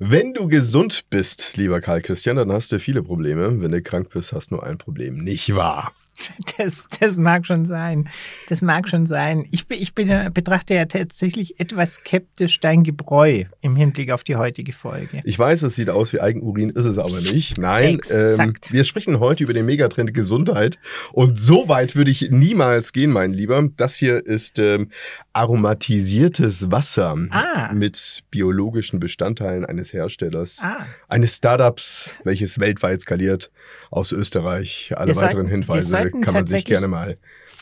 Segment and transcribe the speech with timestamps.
[0.00, 3.60] Wenn du gesund bist, lieber Karl Christian, dann hast du viele Probleme.
[3.60, 5.18] Wenn du krank bist, hast du nur ein Problem.
[5.18, 5.92] Nicht wahr?
[6.58, 8.08] Das, das mag schon sein.
[8.48, 9.46] Das mag schon sein.
[9.52, 14.34] Ich, bin, ich bin, betrachte ja tatsächlich etwas skeptisch dein Gebräu im Hinblick auf die
[14.34, 15.20] heutige Folge.
[15.24, 17.58] Ich weiß, es sieht aus wie Eigenurin, ist es aber nicht.
[17.58, 20.78] Nein, ähm, wir sprechen heute über den Megatrend Gesundheit.
[21.12, 23.68] Und so weit würde ich niemals gehen, mein Lieber.
[23.76, 24.90] Das hier ist ähm,
[25.32, 27.72] aromatisiertes Wasser ah.
[27.72, 30.86] mit biologischen Bestandteilen eines Herstellers, ah.
[31.06, 33.50] eines Startups, welches weltweit skaliert
[33.90, 34.92] aus Österreich.
[34.96, 37.18] Alle wir weiteren sollten, Hinweise kann man sich gerne mal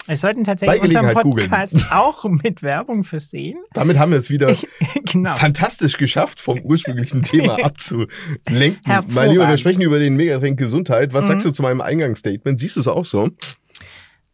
[0.06, 1.90] wir sollten tatsächlich unseren Podcast googlen.
[1.90, 3.58] auch mit Werbung versehen.
[3.72, 4.54] Damit haben wir es wieder
[5.12, 5.34] genau.
[5.34, 8.80] fantastisch geschafft, vom ursprünglichen Thema abzulenken.
[9.08, 11.12] Mein Lieber, wir sprechen über den Megatrend Gesundheit.
[11.12, 11.28] Was mhm.
[11.28, 12.60] sagst du zu meinem Eingangsstatement?
[12.60, 13.30] Siehst du es auch so?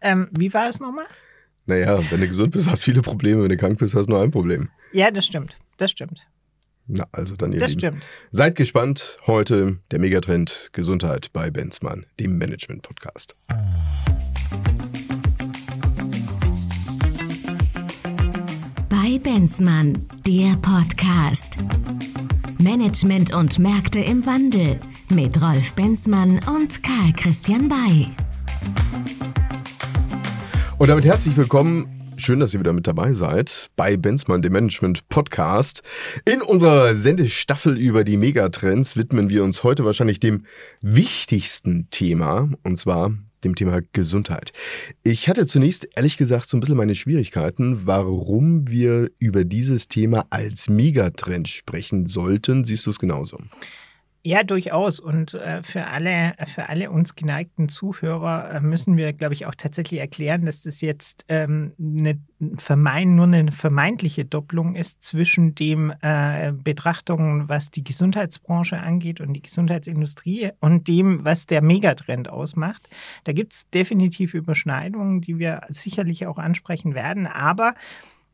[0.01, 1.07] Ähm, wie war es nochmal?
[1.65, 3.43] Naja, wenn du gesund bist, hast du viele Probleme.
[3.43, 4.69] Wenn du krank bist, hast du nur ein Problem.
[4.93, 5.57] Ja, das stimmt.
[5.79, 6.27] Das stimmt.
[6.87, 7.81] Na, also dann ihr Das Lieben.
[7.81, 8.07] stimmt.
[8.31, 9.17] Seid gespannt.
[9.27, 13.37] Heute der Megatrend Gesundheit bei Benzmann, dem Management-Podcast.
[18.89, 21.57] Bei Benzmann, der Podcast.
[22.59, 24.79] Management und Märkte im Wandel
[25.11, 28.09] mit Rolf Benzmann und Karl Christian Bay.
[30.79, 35.09] Und damit herzlich willkommen Schön, dass ihr wieder mit dabei seid bei Benzmann, dem Management
[35.09, 35.83] Podcast.
[36.27, 40.45] In unserer Sendestaffel über die Megatrends widmen wir uns heute wahrscheinlich dem
[40.83, 43.13] wichtigsten Thema, und zwar
[43.45, 44.53] dem Thema Gesundheit.
[45.03, 50.27] Ich hatte zunächst ehrlich gesagt so ein bisschen meine Schwierigkeiten, warum wir über dieses Thema
[50.31, 52.65] als Megatrend sprechen sollten.
[52.65, 53.39] Siehst du es genauso?
[54.25, 55.01] Ja, durchaus.
[55.01, 59.55] Und äh, für alle, für alle uns geneigten Zuhörer äh, müssen wir, glaube ich, auch
[59.57, 62.21] tatsächlich erklären, dass das jetzt ähm, eine
[62.57, 69.33] vermein, nur eine vermeintliche Doppelung ist zwischen dem äh, Betrachtungen, was die Gesundheitsbranche angeht und
[69.33, 72.89] die Gesundheitsindustrie und dem, was der Megatrend ausmacht.
[73.25, 77.27] Da gibt es definitiv Überschneidungen, die wir sicherlich auch ansprechen werden.
[77.27, 77.75] Aber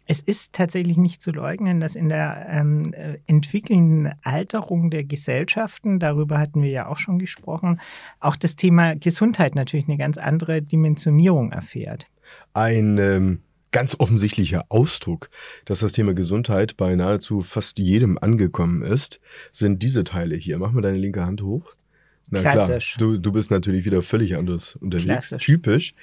[0.08, 5.98] es ist tatsächlich nicht zu leugnen, dass in der ähm, äh, entwickelnden Alterung der Gesellschaften,
[6.00, 7.78] darüber hatten wir ja auch schon gesprochen,
[8.18, 12.06] auch das Thema Gesundheit natürlich eine ganz andere Dimensionierung erfährt.
[12.54, 15.28] Ein ähm, ganz offensichtlicher Ausdruck,
[15.66, 19.20] dass das Thema Gesundheit bei nahezu fast jedem angekommen ist,
[19.52, 20.58] sind diese Teile hier.
[20.58, 21.74] Mach mal deine linke Hand hoch.
[22.30, 22.96] Na Klassisch.
[22.96, 25.04] klar, du, du bist natürlich wieder völlig anders unterwegs.
[25.04, 25.44] Klassisch.
[25.44, 25.94] Typisch.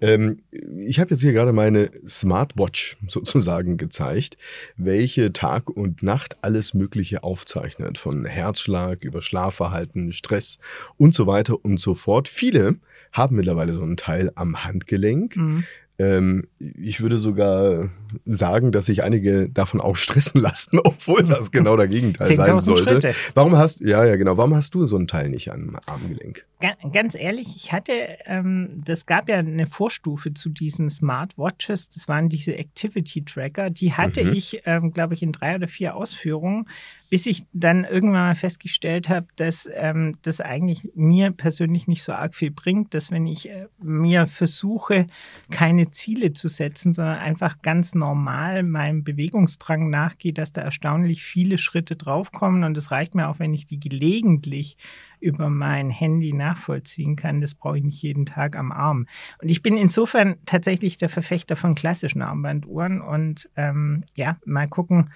[0.00, 0.40] Ähm,
[0.80, 4.38] ich habe jetzt hier gerade meine Smartwatch sozusagen gezeigt,
[4.76, 7.98] welche Tag und Nacht alles Mögliche aufzeichnet.
[7.98, 10.58] Von Herzschlag über Schlafverhalten, Stress
[10.96, 12.28] und so weiter und so fort.
[12.28, 12.76] Viele
[13.12, 15.36] haben mittlerweile so einen Teil am Handgelenk.
[15.36, 15.64] Mhm.
[15.96, 17.90] Ähm, ich würde sogar
[18.24, 22.82] sagen, dass sich einige davon auch stressen lassen, obwohl das genau der Gegenteil sein sollte.
[22.82, 23.14] Schritte.
[23.34, 26.46] Warum hast ja ja genau, warum hast du so einen Teil nicht am Armgelenk?
[26.92, 27.92] Ganz ehrlich, ich hatte,
[28.26, 33.92] ähm, das gab ja eine Vorstufe zu diesen Smartwatches, das waren diese Activity Tracker, die
[33.92, 34.32] hatte mhm.
[34.32, 36.66] ich, ähm, glaube ich, in drei oder vier Ausführungen,
[37.10, 42.12] bis ich dann irgendwann mal festgestellt habe, dass ähm, das eigentlich mir persönlich nicht so
[42.12, 45.06] arg viel bringt, dass wenn ich äh, mir versuche,
[45.50, 51.58] keine Ziele zu setzen, sondern einfach ganz normal meinem Bewegungsdrang nachgehe, dass da erstaunlich viele
[51.58, 54.76] Schritte draufkommen und es reicht mir auch, wenn ich die gelegentlich
[55.20, 57.40] über mein Handy nachvollziehen kann.
[57.40, 59.06] Das brauche ich nicht jeden Tag am Arm.
[59.40, 65.10] Und ich bin insofern tatsächlich der Verfechter von klassischen Armbanduhren und ähm, ja, mal gucken,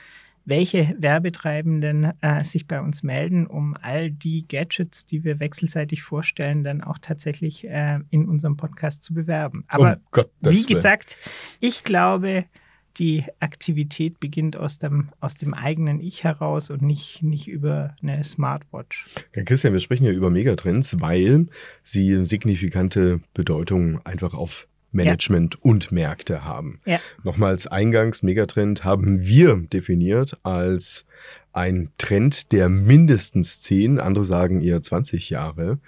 [0.49, 6.65] welche Werbetreibenden äh, sich bei uns melden, um all die Gadgets, die wir wechselseitig vorstellen,
[6.65, 9.65] dann auch tatsächlich äh, in unserem Podcast zu bewerben.
[9.69, 11.17] Aber um wie gesagt,
[11.61, 12.47] ich glaube,
[12.97, 18.25] die Aktivität beginnt aus dem, aus dem eigenen Ich heraus und nicht, nicht über eine
[18.25, 19.07] Smartwatch.
[19.35, 21.47] Ja, Christian, wir sprechen ja über Megatrends, weil
[21.83, 25.61] sie signifikante Bedeutung einfach auf Management ja.
[25.63, 26.79] und Märkte haben.
[26.87, 27.01] Ja.
[27.23, 31.05] Nochmals eingangs, Megatrend haben wir definiert als
[31.53, 35.79] ein Trend, der mindestens 10, andere sagen eher 20 Jahre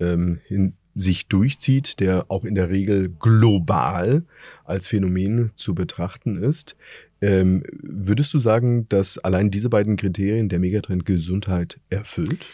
[0.00, 4.24] ähm, in, sich durchzieht, der auch in der Regel global
[4.64, 6.76] als Phänomen zu betrachten ist.
[7.20, 12.46] Ähm, würdest du sagen, dass allein diese beiden Kriterien der Megatrend Gesundheit erfüllt?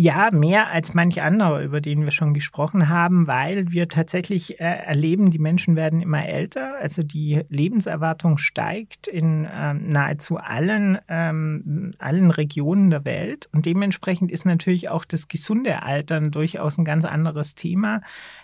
[0.00, 4.62] Ja, mehr als manch anderer, über den wir schon gesprochen haben, weil wir tatsächlich äh,
[4.62, 11.90] erleben, die Menschen werden immer älter, also die Lebenserwartung steigt in ähm, nahezu allen, ähm,
[11.98, 17.04] allen Regionen der Welt und dementsprechend ist natürlich auch das gesunde Altern durchaus ein ganz
[17.04, 18.00] anderes Thema.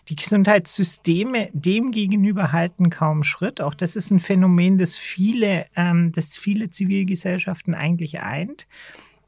[0.08, 3.60] Die Gesundheitssysteme dem gegenüber halten kaum Schritt.
[3.60, 8.66] Auch das ist ein Phänomen, das viele, ähm, das viele Zivilgesellschaften eigentlich eint.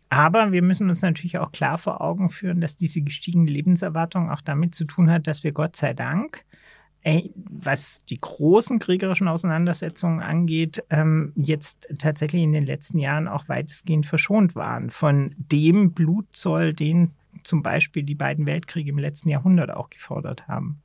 [0.08, 4.41] Aber wir müssen uns natürlich auch klar vor Augen führen, dass diese gestiegene Lebenserwartung auch
[4.41, 6.44] damit zu tun hat, dass wir Gott sei Dank
[7.49, 14.06] was die großen kriegerischen Auseinandersetzungen angeht, ähm, jetzt tatsächlich in den letzten Jahren auch weitestgehend
[14.06, 17.12] verschont waren von dem Blutzoll, den
[17.44, 20.82] zum Beispiel die beiden Weltkriege im letzten Jahrhundert auch gefordert haben.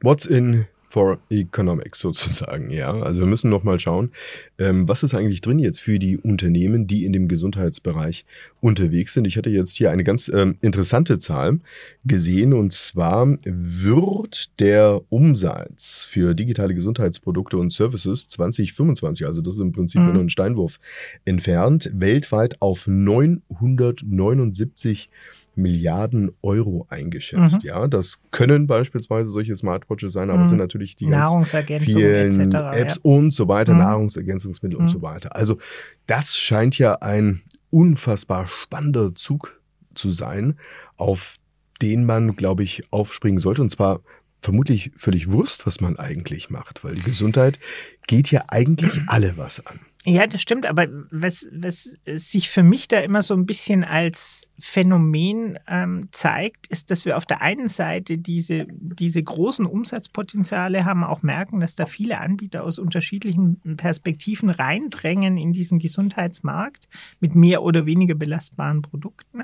[0.00, 2.92] What's in for Economics sozusagen, ja.
[2.92, 4.10] Also wir müssen nochmal schauen,
[4.58, 8.26] ähm, was ist eigentlich drin jetzt für die Unternehmen, die in dem Gesundheitsbereich
[8.60, 9.26] unterwegs sind.
[9.26, 11.60] Ich hatte jetzt hier eine ganz ähm, interessante Zahl
[12.04, 19.62] gesehen und zwar wird der Umsatz für digitale Gesundheitsprodukte und Services 2025, also das ist
[19.62, 20.12] im Prinzip mhm.
[20.12, 20.78] nur ein Steinwurf
[21.24, 25.08] entfernt, weltweit auf 979
[25.54, 27.62] Milliarden Euro eingeschätzt.
[27.62, 27.68] Mhm.
[27.68, 30.42] Ja, das können beispielsweise solche Smartwatches sein, aber mhm.
[30.42, 33.00] es sind natürlich die ganz vielen etc., Apps ja.
[33.02, 33.80] und so weiter, mhm.
[33.80, 35.02] Nahrungsergänzungsmittel und so mhm.
[35.02, 35.36] weiter.
[35.36, 35.58] Also
[36.06, 39.60] das scheint ja ein unfassbar spannender Zug
[39.94, 40.54] zu sein,
[40.96, 41.36] auf
[41.80, 43.62] den man, glaube ich, aufspringen sollte.
[43.62, 44.00] Und zwar
[44.40, 47.58] vermutlich völlig Wurst, was man eigentlich macht, weil die Gesundheit
[48.06, 49.80] geht ja eigentlich alle was an.
[50.04, 54.50] Ja, das stimmt, aber was, was sich für mich da immer so ein bisschen als
[54.58, 61.04] Phänomen ähm, zeigt, ist, dass wir auf der einen Seite diese, diese großen Umsatzpotenziale haben,
[61.04, 66.88] auch merken, dass da viele Anbieter aus unterschiedlichen Perspektiven reindrängen in diesen Gesundheitsmarkt
[67.20, 69.42] mit mehr oder weniger belastbaren Produkten.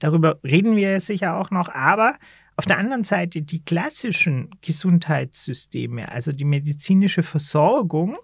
[0.00, 2.16] Darüber reden wir sicher auch noch, aber
[2.56, 8.18] auf der anderen Seite die klassischen Gesundheitssysteme, also die medizinische Versorgung,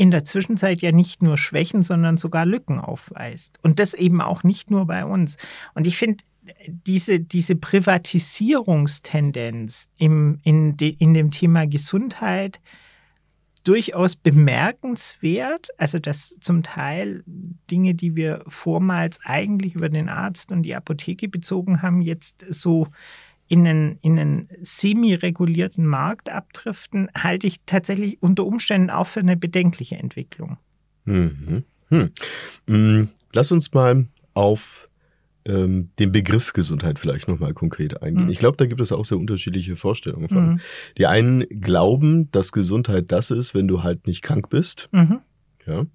[0.00, 3.58] in der Zwischenzeit ja nicht nur Schwächen, sondern sogar Lücken aufweist.
[3.62, 5.36] Und das eben auch nicht nur bei uns.
[5.74, 6.24] Und ich finde,
[6.66, 12.62] diese, diese Privatisierungstendenz im, in, de, in dem Thema Gesundheit
[13.64, 15.68] durchaus bemerkenswert.
[15.76, 17.22] Also, dass zum Teil
[17.70, 22.86] Dinge, die wir vormals eigentlich über den Arzt und die Apotheke bezogen haben, jetzt so
[23.50, 29.36] in einen, in einen semi-regulierten Markt abdriften, halte ich tatsächlich unter Umständen auch für eine
[29.36, 30.56] bedenkliche Entwicklung.
[31.04, 31.64] Mhm.
[31.88, 32.10] Hm.
[32.68, 33.08] Hm.
[33.32, 34.88] Lass uns mal auf
[35.44, 38.26] ähm, den Begriff Gesundheit vielleicht nochmal konkret eingehen.
[38.26, 38.30] Mhm.
[38.30, 40.48] Ich glaube, da gibt es auch sehr unterschiedliche Vorstellungen von.
[40.52, 40.60] Mhm.
[40.96, 44.88] Die einen glauben, dass Gesundheit das ist, wenn du halt nicht krank bist.
[44.92, 45.18] Mhm.
[45.66, 45.86] Ja.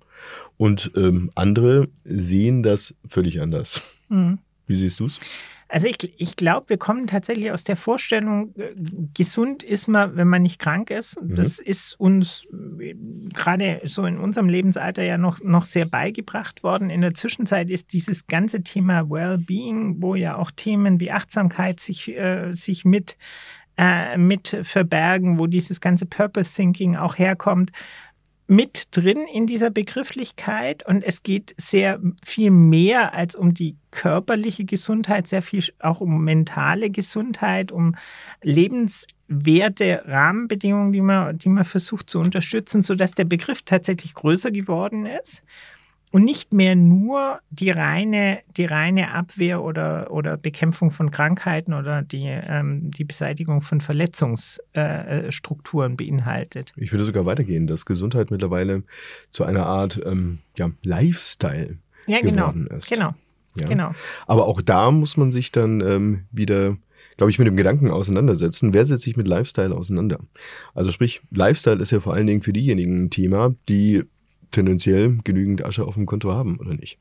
[0.57, 3.81] Und ähm, andere sehen das völlig anders.
[4.09, 4.39] Mhm.
[4.67, 5.21] Wie siehst du es?
[5.67, 8.73] Also ich, ich glaube, wir kommen tatsächlich aus der Vorstellung, äh,
[9.13, 11.19] gesund ist man, wenn man nicht krank ist.
[11.21, 11.35] Mhm.
[11.35, 12.45] Das ist uns
[12.79, 12.95] äh,
[13.33, 16.89] gerade so in unserem Lebensalter ja noch, noch sehr beigebracht worden.
[16.89, 22.15] In der Zwischenzeit ist dieses ganze Thema Wellbeing, wo ja auch Themen wie Achtsamkeit sich,
[22.15, 23.17] äh, sich mit,
[23.77, 27.71] äh, mit verbergen, wo dieses ganze Purpose Thinking auch herkommt,
[28.47, 34.65] mit drin in dieser Begrifflichkeit und es geht sehr viel mehr als um die körperliche
[34.65, 37.95] Gesundheit, sehr viel auch um mentale Gesundheit, um
[38.43, 45.05] lebenswerte Rahmenbedingungen, die man, die man versucht zu unterstützen, sodass der Begriff tatsächlich größer geworden
[45.05, 45.43] ist
[46.15, 52.03] und nicht mehr nur die reine, die reine Abwehr oder, oder Bekämpfung von Krankheiten oder
[52.03, 56.71] die, ähm, die Beseitigung von Verletzungsstrukturen äh, beinhaltet.
[56.77, 58.83] Ich würde sogar weitergehen, dass Gesundheit mittlerweile
[59.29, 62.89] zu einer Art ähm, ja, Lifestyle ja, genau, geworden ist.
[62.89, 63.13] Genau.
[63.57, 63.65] Ja?
[63.65, 63.91] genau.
[64.25, 66.77] Aber auch da muss man sich dann ähm, wieder
[67.17, 70.19] glaube ich, mit dem Gedanken auseinandersetzen, wer setzt sich mit Lifestyle auseinander?
[70.73, 74.03] Also sprich, Lifestyle ist ja vor allen Dingen für diejenigen ein Thema, die
[74.51, 76.97] tendenziell genügend Asche auf dem Konto haben, oder nicht?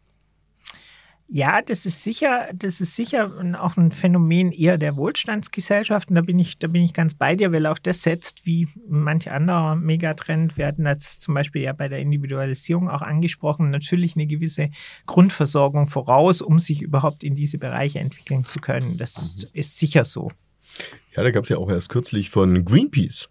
[1.27, 6.15] Ja, das ist sicher, das ist sicher auch ein Phänomen eher der Wohlstandsgesellschaften.
[6.15, 9.31] Da bin ich, da bin ich ganz bei dir, weil auch das setzt, wie manch
[9.31, 14.27] anderer Megatrend, wir hatten das zum Beispiel ja bei der Individualisierung auch angesprochen, natürlich eine
[14.27, 14.71] gewisse
[15.07, 18.99] Grundversorgung voraus, um sich überhaupt in diese Bereiche entwickeln zu können.
[18.99, 19.49] Das mhm.
[19.55, 20.31] ist sicher so.
[21.17, 23.31] Ja, da gab es ja auch erst kürzlich von Greenpeace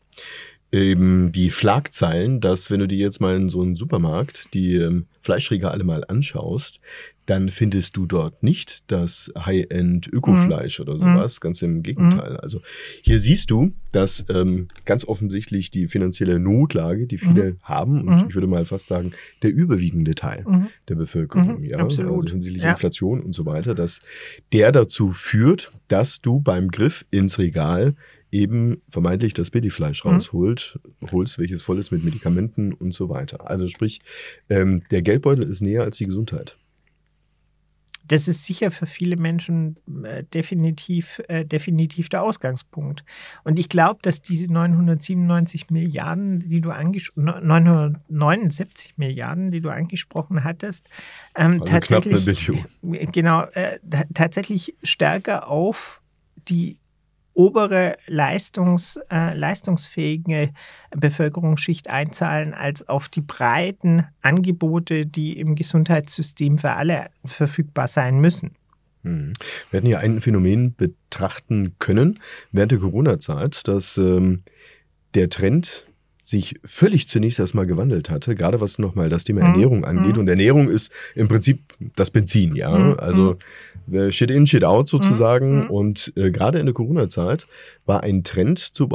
[0.73, 5.05] eben die Schlagzeilen, dass wenn du dir jetzt mal in so einen Supermarkt die ähm,
[5.21, 6.79] Fleischregale mal anschaust,
[7.25, 10.83] dann findest du dort nicht das High-End Ökofleisch mhm.
[10.83, 11.37] oder sowas.
[11.37, 11.41] Mhm.
[11.41, 12.31] Ganz im Gegenteil.
[12.31, 12.39] Mhm.
[12.41, 12.61] Also
[13.01, 17.57] hier siehst du, dass ähm, ganz offensichtlich die finanzielle Notlage, die viele mhm.
[17.61, 18.25] haben, und mhm.
[18.29, 19.13] ich würde mal fast sagen,
[19.43, 20.67] der überwiegende Teil mhm.
[20.89, 22.23] der Bevölkerung, ja, Absolut.
[22.23, 22.71] also hinsichtlich ja.
[22.71, 24.01] Inflation und so weiter, dass
[24.51, 27.95] der dazu führt, dass du beim Griff ins Regal
[28.33, 30.11] eben vermeintlich das Billigfleisch mhm.
[30.11, 30.79] rausholt,
[31.11, 33.49] holst, welches voll ist mit Medikamenten und so weiter.
[33.49, 34.01] Also sprich,
[34.49, 36.57] ähm, der Geldbeutel ist näher als die Gesundheit.
[38.05, 43.05] das ist sicher für viele Menschen äh, definitiv, äh, definitiv der Ausgangspunkt.
[43.45, 50.43] Und ich glaube, dass diese 997 Milliarden, die du angesprochen 979 Milliarden, die du angesprochen
[50.43, 50.89] hattest,
[51.35, 52.51] ähm, also tatsächlich,
[53.13, 53.79] genau, äh,
[54.13, 56.01] tatsächlich stärker auf
[56.49, 56.77] die
[57.33, 60.51] obere Leistungs, äh, leistungsfähige
[60.91, 68.55] Bevölkerungsschicht einzahlen als auf die breiten Angebote, die im Gesundheitssystem für alle verfügbar sein müssen.
[69.03, 69.33] Hm.
[69.69, 72.19] Wir hätten ja ein Phänomen betrachten können
[72.51, 74.43] während der Corona-Zeit, dass ähm,
[75.13, 75.85] der Trend
[76.23, 79.47] sich völlig zunächst erstmal gewandelt hatte, gerade was nochmal das Thema mhm.
[79.47, 80.13] Ernährung angeht.
[80.13, 80.21] Mhm.
[80.21, 81.61] Und Ernährung ist im Prinzip
[81.97, 82.75] das Benzin, ja.
[82.75, 82.95] Mhm.
[82.97, 83.37] Also
[83.91, 85.65] äh, Shit in, Shit out sozusagen.
[85.65, 85.69] Mhm.
[85.69, 87.45] Und äh, gerade in der Corona-Zeit
[87.85, 88.87] war ein Trend zu,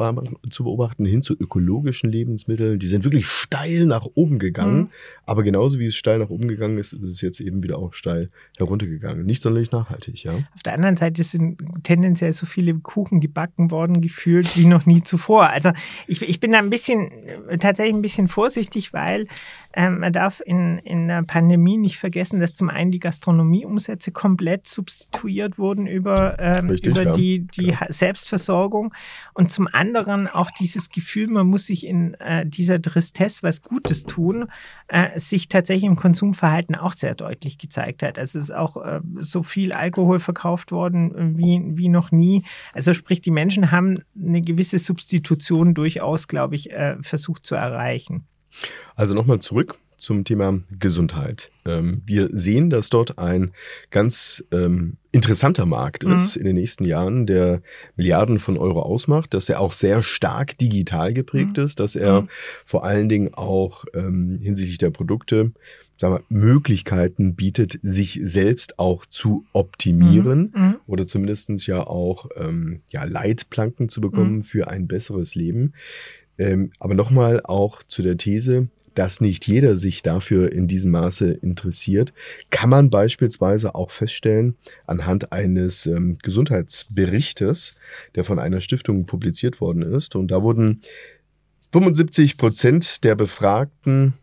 [0.51, 2.79] zu, beobachten hin zu ökologischen Lebensmitteln.
[2.79, 4.79] Die sind wirklich steil nach oben gegangen.
[4.79, 4.89] Mhm.
[5.27, 7.93] Aber genauso wie es steil nach oben gegangen ist, ist es jetzt eben wieder auch
[7.93, 9.27] steil heruntergegangen.
[9.27, 10.33] Nicht sonderlich nachhaltig, ja.
[10.55, 15.03] Auf der anderen Seite sind tendenziell so viele Kuchen gebacken worden, gefühlt wie noch nie
[15.03, 15.51] zuvor.
[15.51, 15.73] Also
[16.07, 17.11] ich, ich bin da ein bisschen,
[17.59, 19.27] tatsächlich ein bisschen vorsichtig, weil
[19.75, 24.67] ähm, man darf in, in der Pandemie nicht vergessen, dass zum einen die Gastronomieumsätze komplett
[24.67, 27.13] substituiert wurden über, ähm, Richtig, über ja.
[27.13, 27.87] die, die ja.
[27.89, 28.95] Selbstversorgung
[29.35, 34.05] und zum anderen auch dieses Gefühl, man muss sich in äh, dieser Tristesse was Gutes
[34.05, 34.51] tun,
[34.89, 38.19] äh, sich tatsächlich im Konsumverhalten auch sehr deutlich gezeigt hat.
[38.19, 42.45] Also es ist auch äh, so viel Alkohol verkauft worden wie, wie noch nie.
[42.73, 48.27] Also sprich, die Menschen haben eine gewisse Substitution durchaus, glaube ich, äh, versucht zu erreichen.
[48.95, 51.51] Also nochmal zurück zum Thema Gesundheit.
[51.67, 53.53] Ähm, wir sehen, dass dort ein
[53.91, 56.13] ganz ähm, interessanter Markt mhm.
[56.13, 56.41] ist mhm.
[56.41, 57.63] in den nächsten Jahren, der
[57.97, 61.65] Milliarden von Euro ausmacht, dass er auch sehr stark digital geprägt mhm.
[61.65, 62.29] ist, dass er mhm.
[62.65, 65.53] vor allen Dingen auch ähm, hinsichtlich der Produkte
[66.01, 70.63] sagen wir, Möglichkeiten bietet, sich selbst auch zu optimieren mhm.
[70.63, 70.77] mhm.
[70.87, 75.73] oder zumindestens ja auch ähm, ja, Leitplanken zu bekommen für ein besseres Leben.
[76.39, 81.31] Ähm, aber nochmal auch zu der These, dass nicht jeder sich dafür in diesem Maße
[81.31, 82.13] interessiert,
[82.51, 87.75] kann man beispielsweise auch feststellen anhand eines ähm, Gesundheitsberichtes,
[88.15, 90.17] der von einer Stiftung publiziert worden ist.
[90.17, 90.81] Und da wurden
[91.73, 94.15] 75 Prozent der Befragten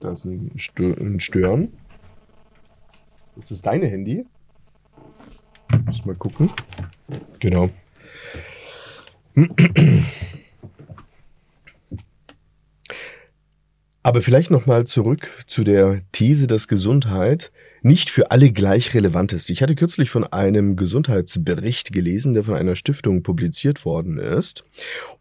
[0.00, 1.72] da ist ein Stören.
[3.36, 4.24] Ist das deine Handy?
[5.84, 6.50] Muss mal gucken.
[7.40, 7.68] Genau.
[14.06, 17.50] Aber vielleicht nochmal zurück zu der These, dass Gesundheit
[17.82, 19.50] nicht für alle gleich relevant ist.
[19.50, 24.62] Ich hatte kürzlich von einem Gesundheitsbericht gelesen, der von einer Stiftung publiziert worden ist.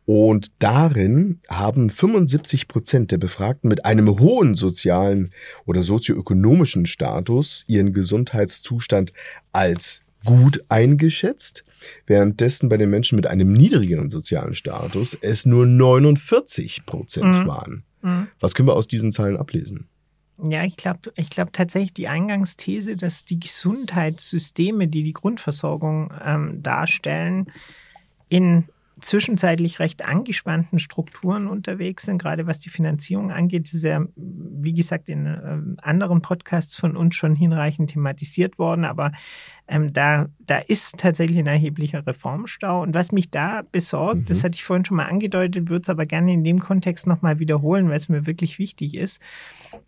[0.06, 5.34] Und darin haben 75 Prozent der Befragten mit einem hohen sozialen
[5.66, 9.14] oder sozioökonomischen Status ihren Gesundheitszustand
[9.52, 11.64] als gut eingeschätzt,
[12.06, 17.48] währenddessen bei den Menschen mit einem niedrigeren sozialen Status es nur 49 Prozent mhm.
[17.48, 17.84] waren.
[18.02, 18.28] Mhm.
[18.40, 19.88] Was können wir aus diesen Zahlen ablesen?
[20.38, 26.62] Ja, ich glaube ich glaub tatsächlich die Eingangsthese, dass die Gesundheitssysteme, die die Grundversorgung ähm,
[26.62, 27.48] darstellen,
[28.28, 28.66] in
[29.02, 33.66] zwischenzeitlich recht angespannten Strukturen unterwegs sind, gerade was die Finanzierung angeht.
[33.66, 38.86] Das ist ja, wie gesagt, in äh, anderen Podcasts von uns schon hinreichend thematisiert worden,
[38.86, 39.12] aber
[39.68, 42.82] ähm, da, da ist tatsächlich ein erheblicher Reformstau.
[42.82, 44.26] Und was mich da besorgt, mhm.
[44.26, 47.40] das hatte ich vorhin schon mal angedeutet, würde es aber gerne in dem Kontext nochmal
[47.40, 49.22] wiederholen, weil es mir wirklich wichtig ist.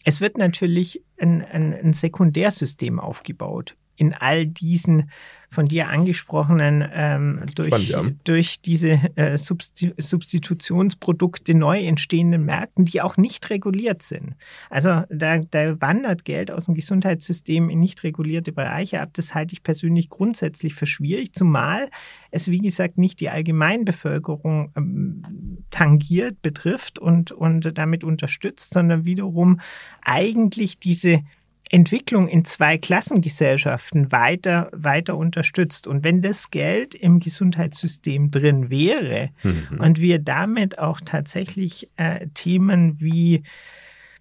[0.04, 5.12] Es wird natürlich ein, ein, ein Sekundärsystem aufgebaut in all diesen
[5.50, 8.04] von dir angesprochenen ähm, durch, Spannend, ja.
[8.26, 14.36] durch diese äh, Substitutionsprodukte neu entstehenden Märkten, die auch nicht reguliert sind.
[14.70, 19.12] Also da, da wandert Geld aus dem Gesundheitssystem in nicht regulierte Bereiche ab.
[19.14, 21.88] Das halte ich persönlich grundsätzlich für schwierig, zumal
[22.30, 29.62] es, wie gesagt, nicht die Allgemeinbevölkerung ähm, tangiert, betrifft und, und damit unterstützt, sondern wiederum
[30.02, 31.22] eigentlich diese
[31.70, 35.88] Entwicklung in zwei Klassengesellschaften weiter, weiter unterstützt.
[35.88, 39.80] Und wenn das Geld im Gesundheitssystem drin wäre mhm.
[39.80, 43.44] und wir damit auch tatsächlich äh, Themen wie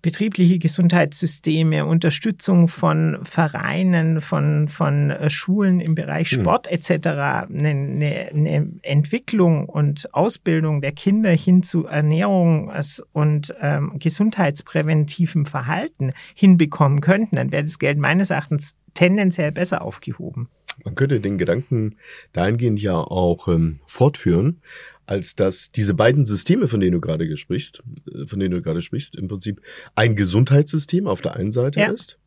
[0.07, 6.43] betriebliche Gesundheitssysteme, Unterstützung von Vereinen, von, von äh, Schulen im Bereich hm.
[6.43, 13.95] Sport etc., eine, eine, eine Entwicklung und Ausbildung der Kinder hin zu Ernährungs- und ähm,
[13.99, 20.49] gesundheitspräventivem Verhalten hinbekommen könnten, dann wäre das Geld meines Erachtens tendenziell besser aufgehoben.
[20.85, 21.97] Man könnte den Gedanken
[22.33, 24.61] dahingehend ja auch ähm, fortführen.
[25.07, 27.83] Als dass diese beiden Systeme, von denen du gerade sprichst,
[28.13, 29.61] äh, von denen du gerade sprichst, im Prinzip
[29.95, 31.91] ein Gesundheitssystem auf der einen Seite ja.
[31.91, 32.19] ist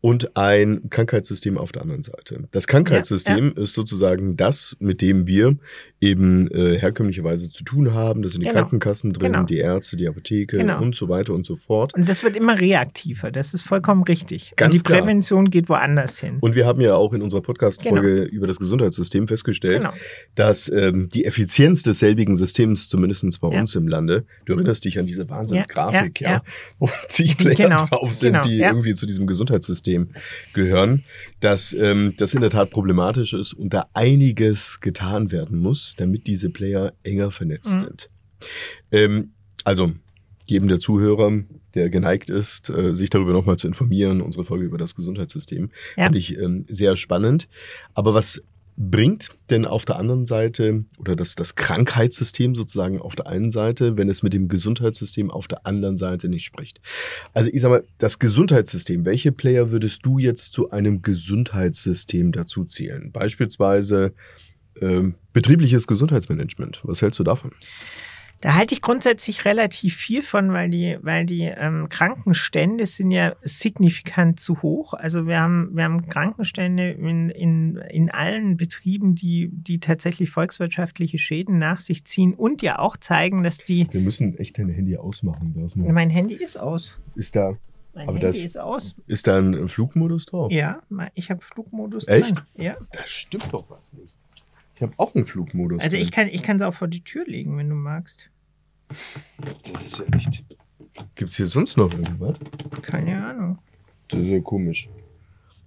[0.00, 2.44] und ein Krankheitssystem auf der anderen Seite.
[2.52, 3.62] Das Krankheitssystem ja, ja.
[3.62, 5.56] ist sozusagen das, mit dem wir
[6.00, 8.22] eben äh, herkömmlicherweise zu tun haben.
[8.22, 8.60] Das sind die genau.
[8.60, 9.44] Krankenkassen drin, genau.
[9.44, 10.80] die Ärzte, die Apotheke genau.
[10.80, 11.94] und so weiter und so fort.
[11.94, 13.30] Und das wird immer reaktiver.
[13.30, 14.54] Das ist vollkommen richtig.
[14.56, 15.00] Ganz und die klar.
[15.00, 16.38] Prävention geht woanders hin.
[16.40, 18.30] Und wir haben ja auch in unserer Podcast-Folge genau.
[18.30, 19.92] über das Gesundheitssystem festgestellt, genau.
[20.34, 23.60] dass ähm, die Effizienz desselbigen Systems, zumindest bei ja.
[23.60, 26.42] uns im Lande, du erinnerst dich an diese Wahnsinnsgrafik, ja,
[26.78, 27.84] wo zig Player genau.
[27.86, 30.08] drauf sind, die irgendwie zu diesem Gesundheitssystem Gesundheitssystem
[30.52, 31.04] gehören,
[31.40, 36.26] dass ähm, das in der Tat problematisch ist und da einiges getan werden muss, damit
[36.26, 37.80] diese Player enger vernetzt mhm.
[37.80, 38.08] sind.
[38.92, 39.30] Ähm,
[39.64, 39.92] also
[40.46, 41.42] jedem der Zuhörer,
[41.74, 46.04] der geneigt ist, äh, sich darüber nochmal zu informieren, unsere Folge über das Gesundheitssystem, ja.
[46.04, 47.48] fand ich ähm, sehr spannend.
[47.94, 48.42] Aber was
[48.82, 53.98] bringt denn auf der anderen Seite oder das, das Krankheitssystem sozusagen auf der einen Seite,
[53.98, 56.80] wenn es mit dem Gesundheitssystem auf der anderen Seite nicht spricht?
[57.34, 62.64] Also ich sag mal, das Gesundheitssystem, welche Player würdest du jetzt zu einem Gesundheitssystem dazu
[62.64, 63.12] zählen?
[63.12, 64.14] Beispielsweise
[64.80, 66.80] ähm, betriebliches Gesundheitsmanagement.
[66.84, 67.52] Was hältst du davon?
[68.40, 73.36] Da halte ich grundsätzlich relativ viel von, weil die, weil die ähm, Krankenstände sind ja
[73.42, 74.94] signifikant zu hoch.
[74.94, 81.18] Also wir haben, wir haben Krankenstände in, in, in allen Betrieben, die, die tatsächlich volkswirtschaftliche
[81.18, 83.86] Schäden nach sich ziehen und ja auch zeigen, dass die.
[83.90, 85.54] Wir müssen echt dein Handy ausmachen.
[85.54, 85.92] Ne?
[85.92, 86.98] Mein Handy ist aus.
[87.14, 87.58] Ist da.
[87.92, 88.94] Mein aber Handy das, ist aus.
[89.06, 90.50] Ist da ein Flugmodus drauf?
[90.50, 90.80] Ja,
[91.14, 92.36] ich habe Flugmodus Echt?
[92.36, 92.46] dran.
[92.56, 92.76] Ja.
[92.92, 94.16] Das stimmt doch was nicht.
[94.80, 95.82] Ich habe auch einen Flugmodus.
[95.82, 98.29] Also ich kann ich es auch vor die Tür legen, wenn du magst.
[99.72, 100.44] Das ist ja echt.
[101.14, 102.36] Gibt es hier sonst noch irgendwas?
[102.82, 103.58] Keine Ahnung.
[104.08, 104.88] Das ist ja komisch.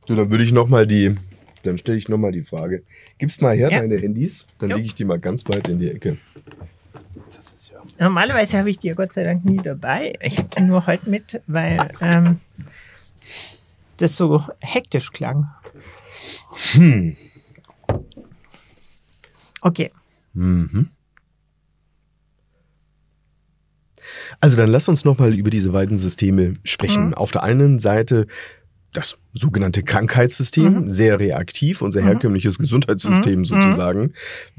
[0.07, 1.15] So, dann würde ich nochmal die.
[1.63, 2.83] Dann stelle ich nochmal die Frage.
[3.17, 3.79] Gibst mal her ja.
[3.79, 4.45] deine Handys?
[4.59, 6.17] Dann lege ich die mal ganz weit in die Ecke.
[7.27, 10.13] Das ist ja Normalerweise habe ich die ja Gott sei Dank nie dabei.
[10.21, 12.41] Ich habe die nur heute mit, weil ähm,
[13.97, 15.49] das so hektisch klang.
[16.73, 17.15] Hm.
[19.61, 19.91] Okay.
[20.33, 20.89] Mhm.
[24.39, 27.07] Also dann lass uns nochmal über diese beiden Systeme sprechen.
[27.07, 27.13] Mhm.
[27.13, 28.27] Auf der einen Seite
[28.93, 30.89] das sogenannte Krankheitssystem, mhm.
[30.89, 32.05] sehr reaktiv, unser mhm.
[32.05, 33.45] herkömmliches Gesundheitssystem mhm.
[33.45, 34.13] sozusagen,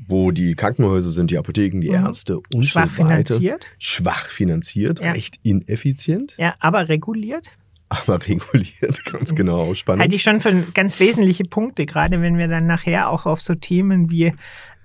[0.09, 2.07] wo die Krankenhäuser sind, die Apotheken, die mhm.
[2.07, 3.35] Ärzte und Schwach so weiter.
[3.35, 3.67] Finanziert.
[3.79, 5.13] Schwach finanziert, ja.
[5.13, 6.35] recht ineffizient.
[6.37, 7.51] Ja, aber reguliert.
[7.89, 9.37] Aber reguliert, ganz mhm.
[9.37, 10.03] genau, spannend.
[10.03, 13.55] Halte ich schon für ganz wesentliche Punkte, gerade wenn wir dann nachher auch auf so
[13.55, 14.35] Themen wie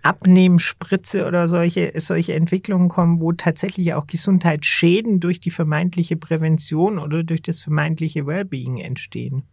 [0.01, 7.23] Abnehmspritze oder solche, solche Entwicklungen kommen, wo tatsächlich auch Gesundheitsschäden durch die vermeintliche Prävention oder
[7.23, 9.43] durch das vermeintliche Wellbeing entstehen.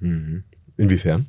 [0.00, 0.44] Mhm.
[0.76, 1.26] Inwiefern?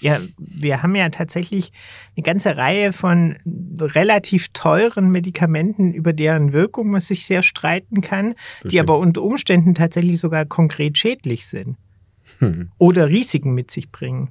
[0.00, 1.72] Ja, wir haben ja tatsächlich
[2.16, 3.36] eine ganze Reihe von
[3.78, 8.72] relativ teuren Medikamenten, über deren Wirkung man sich sehr streiten kann, Bestimmt.
[8.72, 11.76] die aber unter Umständen tatsächlich sogar konkret schädlich sind
[12.38, 12.70] hm.
[12.78, 14.30] oder Risiken mit sich bringen.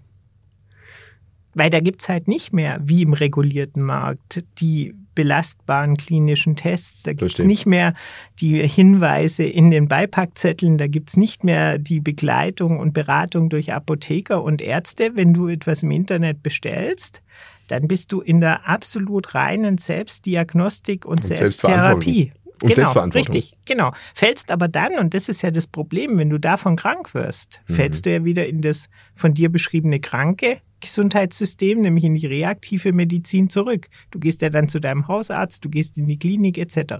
[1.59, 7.03] Weil da gibt es halt nicht mehr, wie im regulierten Markt, die belastbaren klinischen Tests.
[7.03, 7.95] Da gibt es nicht mehr
[8.39, 10.77] die Hinweise in den Beipackzetteln.
[10.77, 15.17] Da gibt es nicht mehr die Begleitung und Beratung durch Apotheker und Ärzte.
[15.17, 17.21] Wenn du etwas im Internet bestellst,
[17.67, 22.31] dann bist du in der absolut reinen Selbstdiagnostik und, und Selbsttherapie.
[22.61, 23.91] Und genau, richtig, genau.
[24.13, 27.73] Fällst aber dann, und das ist ja das Problem, wenn du davon krank wirst, mhm.
[27.73, 32.93] fällst du ja wieder in das von dir beschriebene kranke Gesundheitssystem, nämlich in die reaktive
[32.93, 33.87] Medizin zurück.
[34.11, 36.93] Du gehst ja dann zu deinem Hausarzt, du gehst in die Klinik etc.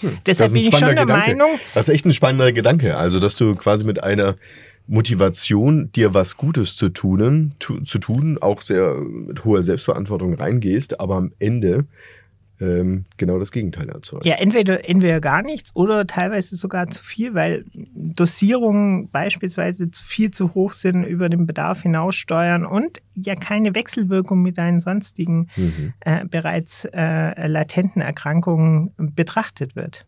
[0.00, 1.36] Hm, Deshalb bin ich schon der Gedanke.
[1.36, 1.50] Meinung.
[1.74, 2.96] Das ist echt ein spannender Gedanke.
[2.96, 4.36] Also, dass du quasi mit einer
[4.86, 11.00] Motivation, dir was Gutes zu tun, tu, zu tun, auch sehr mit hoher Selbstverantwortung reingehst,
[11.00, 11.86] aber am Ende
[12.60, 14.26] ähm, genau das Gegenteil erzeugt.
[14.26, 20.30] Ja, entweder, entweder gar nichts oder teilweise sogar zu viel, weil Dosierungen beispielsweise zu viel
[20.30, 25.94] zu hoch sind, über den Bedarf hinaussteuern und ja keine Wechselwirkung mit deinen sonstigen mhm.
[26.00, 30.06] äh, bereits äh, latenten Erkrankungen betrachtet wird.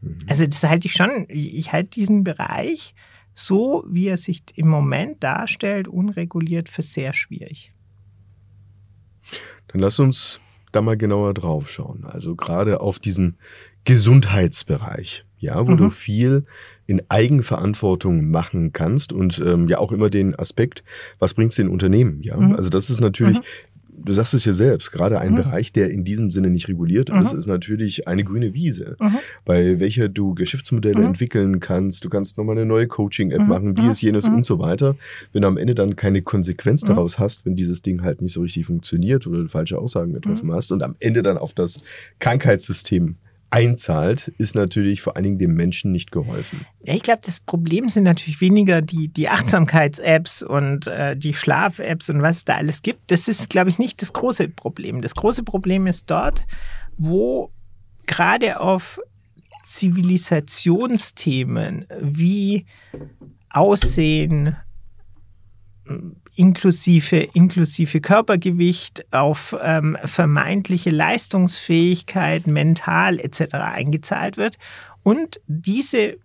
[0.00, 0.18] Mhm.
[0.28, 2.94] Also das halte ich schon, ich halte diesen Bereich
[3.34, 7.72] so, wie er sich im Moment darstellt, unreguliert für sehr schwierig.
[9.68, 10.38] Dann lass uns
[10.72, 12.04] da mal genauer drauf schauen.
[12.04, 13.36] Also gerade auf diesen
[13.84, 15.76] Gesundheitsbereich, ja, wo mhm.
[15.76, 16.44] du viel
[16.86, 20.82] in Eigenverantwortung machen kannst und ähm, ja auch immer den Aspekt,
[21.18, 22.36] was bringt's den Unternehmen, ja.
[22.36, 22.54] Mhm.
[22.56, 23.71] Also das ist natürlich, mhm
[24.04, 25.36] du sagst es ja selbst, gerade ein mhm.
[25.36, 27.22] Bereich, der in diesem Sinne nicht reguliert mhm.
[27.22, 29.18] ist, ist natürlich eine grüne Wiese, mhm.
[29.44, 31.06] bei welcher du Geschäftsmodelle mhm.
[31.06, 32.04] entwickeln kannst.
[32.04, 33.48] Du kannst nochmal eine neue Coaching-App mhm.
[33.48, 34.96] machen, dies, jenes und so weiter.
[35.32, 38.42] Wenn du am Ende dann keine Konsequenz daraus hast, wenn dieses Ding halt nicht so
[38.42, 41.78] richtig funktioniert oder falsche Aussagen getroffen hast und am Ende dann auf das
[42.18, 43.16] Krankheitssystem
[43.52, 46.64] einzahlt, ist natürlich vor allen Dingen dem Menschen nicht geholfen.
[46.84, 52.08] Ja, ich glaube, das Problem sind natürlich weniger die, die Achtsamkeits-Apps und äh, die Schlaf-Apps
[52.08, 53.10] und was es da alles gibt.
[53.10, 55.02] Das ist, glaube ich, nicht das große Problem.
[55.02, 56.46] Das große Problem ist dort,
[56.96, 57.50] wo
[58.06, 58.98] gerade auf
[59.64, 62.64] Zivilisationsthemen wie
[63.50, 64.56] Aussehen,
[66.34, 73.54] inklusive, inklusive Körpergewicht, auf ähm, vermeintliche Leistungsfähigkeit, mental etc.
[73.54, 74.56] eingezahlt wird.
[75.02, 76.16] Und diese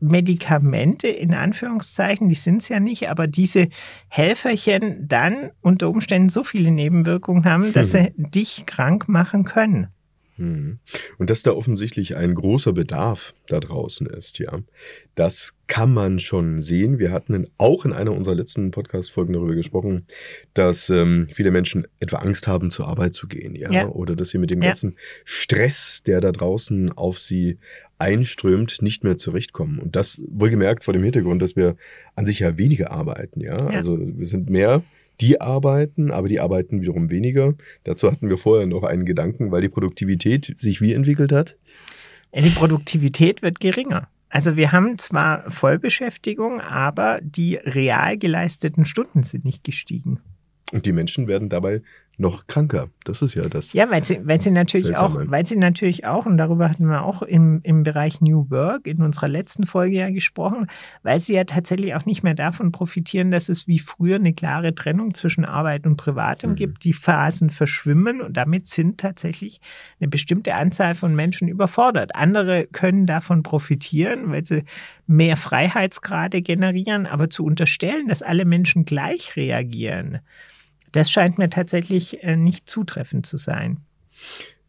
[0.00, 3.68] Medikamente, in Anführungszeichen, die sind es ja nicht, aber diese
[4.08, 8.06] Helferchen dann unter Umständen so viele Nebenwirkungen haben, dass hm.
[8.16, 9.88] sie dich krank machen können.
[10.40, 10.78] Mhm.
[11.18, 14.60] Und dass da offensichtlich ein großer Bedarf da draußen ist, ja.
[15.14, 16.98] Das kann man schon sehen.
[16.98, 20.06] Wir hatten auch in einer unserer letzten Podcast-Folgen darüber gesprochen,
[20.54, 23.70] dass ähm, viele Menschen etwa Angst haben, zur Arbeit zu gehen, ja.
[23.70, 23.88] ja.
[23.88, 24.68] Oder dass sie mit dem ja.
[24.68, 27.58] ganzen Stress, der da draußen auf sie
[27.98, 29.78] einströmt, nicht mehr zurechtkommen.
[29.78, 31.76] Und das wohlgemerkt vor dem Hintergrund, dass wir
[32.16, 33.56] an sich ja weniger arbeiten, ja.
[33.56, 33.66] ja.
[33.68, 34.82] Also wir sind mehr
[35.20, 37.54] die arbeiten, aber die arbeiten wiederum weniger.
[37.84, 41.56] Dazu hatten wir vorher noch einen Gedanken, weil die Produktivität sich wie entwickelt hat?
[42.34, 44.08] Die Produktivität wird geringer.
[44.28, 50.20] Also wir haben zwar Vollbeschäftigung, aber die real geleisteten Stunden sind nicht gestiegen.
[50.72, 51.82] Und die Menschen werden dabei
[52.20, 52.90] noch kranker.
[53.04, 53.72] Das ist ja das.
[53.72, 57.02] Ja, weil sie, weil sie natürlich auch, weil sie natürlich auch, und darüber hatten wir
[57.02, 60.66] auch im, im Bereich New Work in unserer letzten Folge ja gesprochen,
[61.02, 64.74] weil sie ja tatsächlich auch nicht mehr davon profitieren, dass es wie früher eine klare
[64.74, 66.56] Trennung zwischen Arbeit und Privatem mhm.
[66.56, 66.84] gibt.
[66.84, 69.60] Die Phasen verschwimmen und damit sind tatsächlich
[69.98, 72.14] eine bestimmte Anzahl von Menschen überfordert.
[72.14, 74.64] Andere können davon profitieren, weil sie
[75.06, 80.20] mehr Freiheitsgrade generieren, aber zu unterstellen, dass alle Menschen gleich reagieren,
[80.92, 83.78] das scheint mir tatsächlich äh, nicht zutreffend zu sein.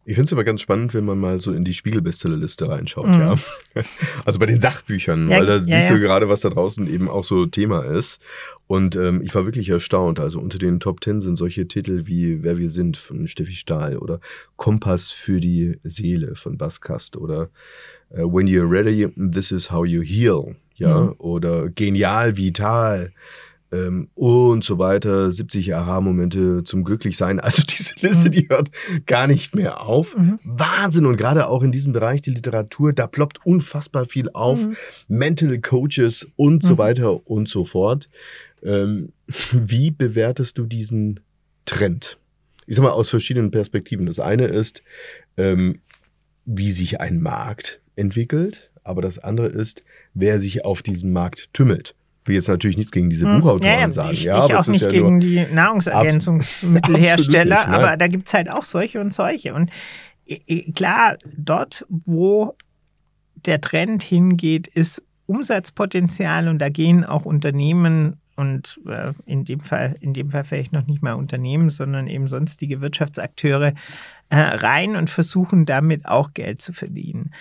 [0.04, 3.20] Ich finde es aber ganz spannend, wenn man mal so in die Spiegel-Bestsellerliste reinschaut, mhm.
[3.20, 3.34] ja.
[4.24, 6.00] Also bei den Sachbüchern, ja, weil da ja, siehst du ja.
[6.00, 8.20] gerade, was da draußen eben auch so Thema ist.
[8.66, 10.18] Und ähm, ich war wirklich erstaunt.
[10.18, 13.96] Also unter den Top Ten sind solche Titel wie Wer wir sind von Steffi Stahl
[13.96, 14.20] oder
[14.56, 17.50] Kompass für die Seele von Bas Kast oder
[18.10, 21.00] uh, When You're Ready, This is How You Heal, ja.
[21.00, 21.14] Mhm.
[21.18, 23.12] Oder Genial Vital
[23.72, 27.40] ähm, und so weiter, 70 Aha-Momente zum Glücklichsein.
[27.40, 28.32] Also diese Liste, mhm.
[28.32, 28.70] die hört
[29.06, 30.16] gar nicht mehr auf.
[30.16, 30.38] Mhm.
[30.44, 31.06] Wahnsinn!
[31.06, 34.66] Und gerade auch in diesem Bereich die Literatur, da ploppt unfassbar viel auf.
[34.66, 34.76] Mhm.
[35.08, 36.78] Mental Coaches und so mhm.
[36.78, 38.08] weiter und so fort.
[38.62, 39.12] Ähm,
[39.52, 41.20] wie bewertest du diesen
[41.64, 42.18] Trend?
[42.66, 44.06] Ich sag mal aus verschiedenen Perspektiven.
[44.06, 44.82] Das eine ist,
[45.36, 45.80] ähm,
[46.44, 49.82] wie sich ein Markt entwickelt, aber das andere ist,
[50.12, 53.40] wer sich auf diesem Markt tümmelt will jetzt natürlich nichts gegen diese hm.
[53.40, 54.12] Buchautoren ja, sagen.
[54.12, 58.64] Ich, ja, ich auch nicht ja gegen die Nahrungsergänzungsmittelhersteller, aber da gibt es halt auch
[58.64, 59.54] solche und solche.
[59.54, 59.70] Und
[60.74, 62.56] klar, dort, wo
[63.44, 69.96] der Trend hingeht, ist Umsatzpotenzial und da gehen auch Unternehmen und äh, in dem Fall,
[70.00, 73.74] in dem Fall vielleicht noch nicht mal Unternehmen, sondern eben sonstige Wirtschaftsakteure
[74.30, 77.32] äh, rein und versuchen damit auch Geld zu verdienen.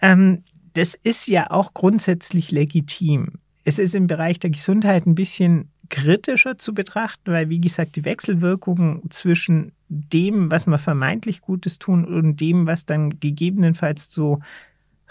[0.00, 0.44] Ähm,
[0.74, 3.38] das ist ja auch grundsätzlich legitim.
[3.68, 8.04] Es ist im Bereich der Gesundheit ein bisschen kritischer zu betrachten, weil, wie gesagt, die
[8.04, 14.38] Wechselwirkungen zwischen dem, was wir vermeintlich Gutes tun und dem, was dann gegebenenfalls zu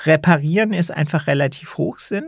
[0.06, 2.28] reparieren ist, einfach relativ hoch sind.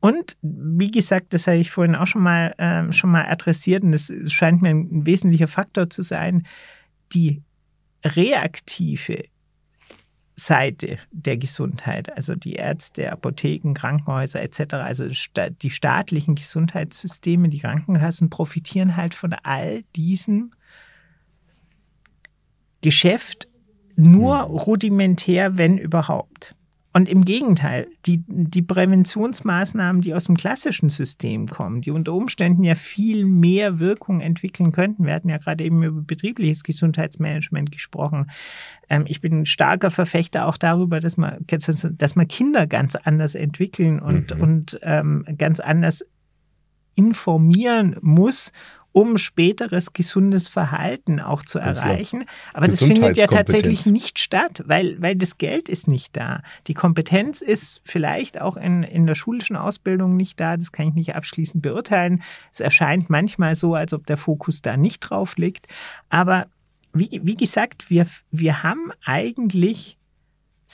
[0.00, 3.92] Und wie gesagt, das habe ich vorhin auch schon mal, äh, schon mal adressiert und
[3.92, 6.46] das scheint mir ein wesentlicher Faktor zu sein,
[7.12, 7.42] die
[8.02, 9.24] reaktive
[10.44, 18.30] Seite der Gesundheit, also die Ärzte, Apotheken, Krankenhäuser etc., also die staatlichen Gesundheitssysteme, die Krankenkassen
[18.30, 20.52] profitieren halt von all diesem
[22.80, 23.48] Geschäft
[23.96, 24.50] nur hm.
[24.50, 26.54] rudimentär, wenn überhaupt.
[26.94, 32.64] Und im Gegenteil, die, die Präventionsmaßnahmen, die aus dem klassischen System kommen, die unter Umständen
[32.64, 35.06] ja viel mehr Wirkung entwickeln könnten.
[35.06, 38.30] Wir hatten ja gerade eben über betriebliches Gesundheitsmanagement gesprochen.
[38.90, 43.34] Ähm, ich bin ein starker Verfechter auch darüber, dass man, dass man Kinder ganz anders
[43.34, 44.42] entwickeln und, mhm.
[44.42, 46.04] und ähm, ganz anders
[46.94, 48.52] informieren muss,
[48.92, 52.20] um späteres gesundes Verhalten auch zu Ganz erreichen.
[52.20, 52.34] Klar.
[52.54, 56.42] Aber das findet ja tatsächlich nicht statt, weil, weil das Geld ist nicht da.
[56.66, 60.56] Die Kompetenz ist vielleicht auch in, in der schulischen Ausbildung nicht da.
[60.56, 62.22] Das kann ich nicht abschließend beurteilen.
[62.52, 65.66] Es erscheint manchmal so, als ob der Fokus da nicht drauf liegt.
[66.10, 66.46] Aber
[66.92, 69.96] wie, wie gesagt, wir, wir haben eigentlich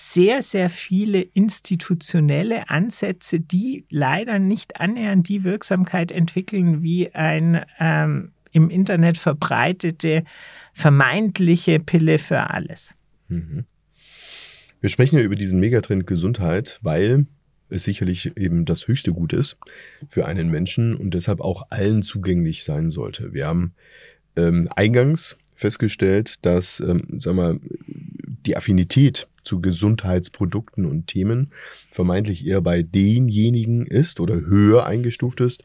[0.00, 8.30] sehr, sehr viele institutionelle Ansätze, die leider nicht annähernd die Wirksamkeit entwickeln wie ein ähm,
[8.52, 10.22] im Internet verbreitete
[10.72, 12.94] vermeintliche Pille für alles.
[13.26, 13.64] Mhm.
[14.80, 17.26] Wir sprechen ja über diesen Megatrend Gesundheit, weil
[17.68, 19.58] es sicherlich eben das höchste Gut ist
[20.08, 23.32] für einen Menschen und deshalb auch allen zugänglich sein sollte.
[23.32, 23.74] Wir haben
[24.36, 27.58] ähm, eingangs festgestellt, dass, ähm, sag mal,
[28.48, 31.52] die Affinität zu Gesundheitsprodukten und Themen
[31.90, 35.64] vermeintlich eher bei denjenigen ist oder höher eingestuft ist,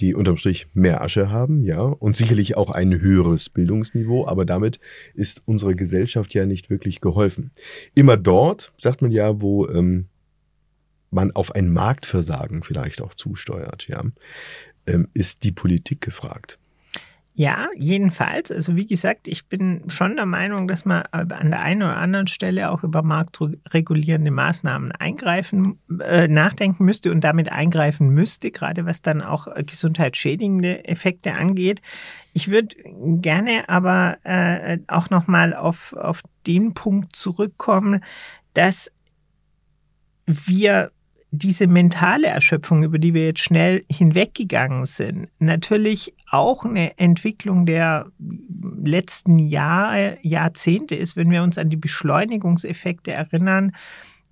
[0.00, 4.78] die unterm Strich mehr Asche haben, ja, und sicherlich auch ein höheres Bildungsniveau, aber damit
[5.14, 7.50] ist unserer Gesellschaft ja nicht wirklich geholfen.
[7.94, 10.06] Immer dort, sagt man ja, wo ähm,
[11.10, 14.04] man auf ein Marktversagen vielleicht auch zusteuert, ja,
[14.86, 16.58] ähm, ist die Politik gefragt.
[17.40, 18.50] Ja, jedenfalls.
[18.50, 22.26] Also wie gesagt, ich bin schon der Meinung, dass man an der einen oder anderen
[22.26, 29.02] Stelle auch über marktregulierende Maßnahmen eingreifen, äh, nachdenken müsste und damit eingreifen müsste, gerade was
[29.02, 31.80] dann auch gesundheitsschädigende Effekte angeht.
[32.32, 32.74] Ich würde
[33.22, 38.02] gerne aber äh, auch nochmal auf, auf den Punkt zurückkommen,
[38.52, 38.90] dass
[40.26, 40.90] wir
[41.30, 48.06] diese mentale Erschöpfung, über die wir jetzt schnell hinweggegangen sind, natürlich auch eine Entwicklung der
[48.82, 53.72] letzten Jahre, Jahrzehnte ist, wenn wir uns an die Beschleunigungseffekte erinnern,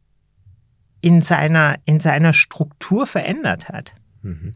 [1.01, 3.93] in seiner, in seiner Struktur verändert hat.
[4.21, 4.53] Mhm.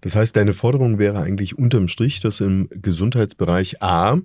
[0.00, 4.18] Das heißt, deine Forderung wäre eigentlich unterm Strich, dass im Gesundheitsbereich A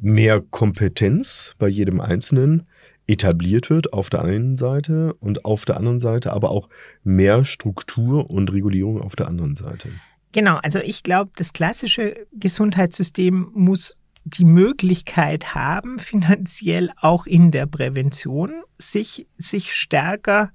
[0.00, 2.66] mehr Kompetenz bei jedem Einzelnen
[3.06, 6.68] etabliert wird auf der einen Seite und auf der anderen Seite aber auch
[7.02, 9.88] mehr Struktur und Regulierung auf der anderen Seite.
[10.32, 17.66] Genau, also ich glaube, das klassische Gesundheitssystem muss die Möglichkeit haben, finanziell auch in der
[17.66, 20.52] Prävention sich, sich stärker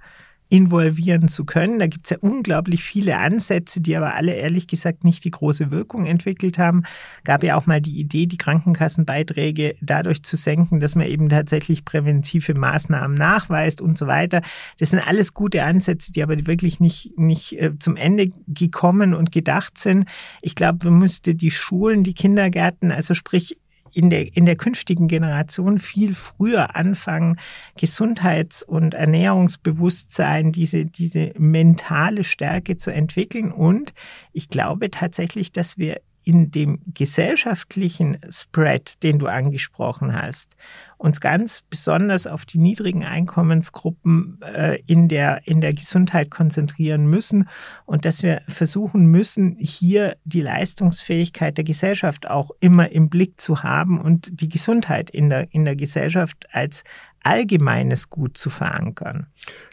[0.55, 1.79] involvieren zu können.
[1.79, 5.69] Da gibt es ja unglaublich viele Ansätze, die aber alle ehrlich gesagt nicht die große
[5.69, 6.83] Wirkung entwickelt haben.
[7.25, 11.83] Gab ja auch mal die Idee, die Krankenkassenbeiträge dadurch zu senken, dass man eben tatsächlich
[11.83, 14.41] präventive Maßnahmen nachweist und so weiter.
[14.79, 19.33] Das sind alles gute Ansätze, die aber wirklich nicht, nicht äh, zum Ende gekommen und
[19.33, 20.05] gedacht sind.
[20.41, 23.57] Ich glaube, man müsste die Schulen, die Kindergärten, also sprich
[23.95, 27.39] in der, in der künftigen Generation viel früher anfangen,
[27.77, 33.53] Gesundheits- und Ernährungsbewusstsein, diese, diese mentale Stärke zu entwickeln.
[33.53, 33.93] Und
[34.33, 40.55] ich glaube tatsächlich, dass wir in dem gesellschaftlichen Spread, den du angesprochen hast,
[40.97, 47.47] uns ganz besonders auf die niedrigen Einkommensgruppen äh, in, der, in der Gesundheit konzentrieren müssen
[47.85, 53.61] und dass wir versuchen müssen, hier die Leistungsfähigkeit der Gesellschaft auch immer im Blick zu
[53.61, 56.83] haben und die Gesundheit in der, in der Gesellschaft als
[57.25, 59.25] allgemeines Gut zu verankern.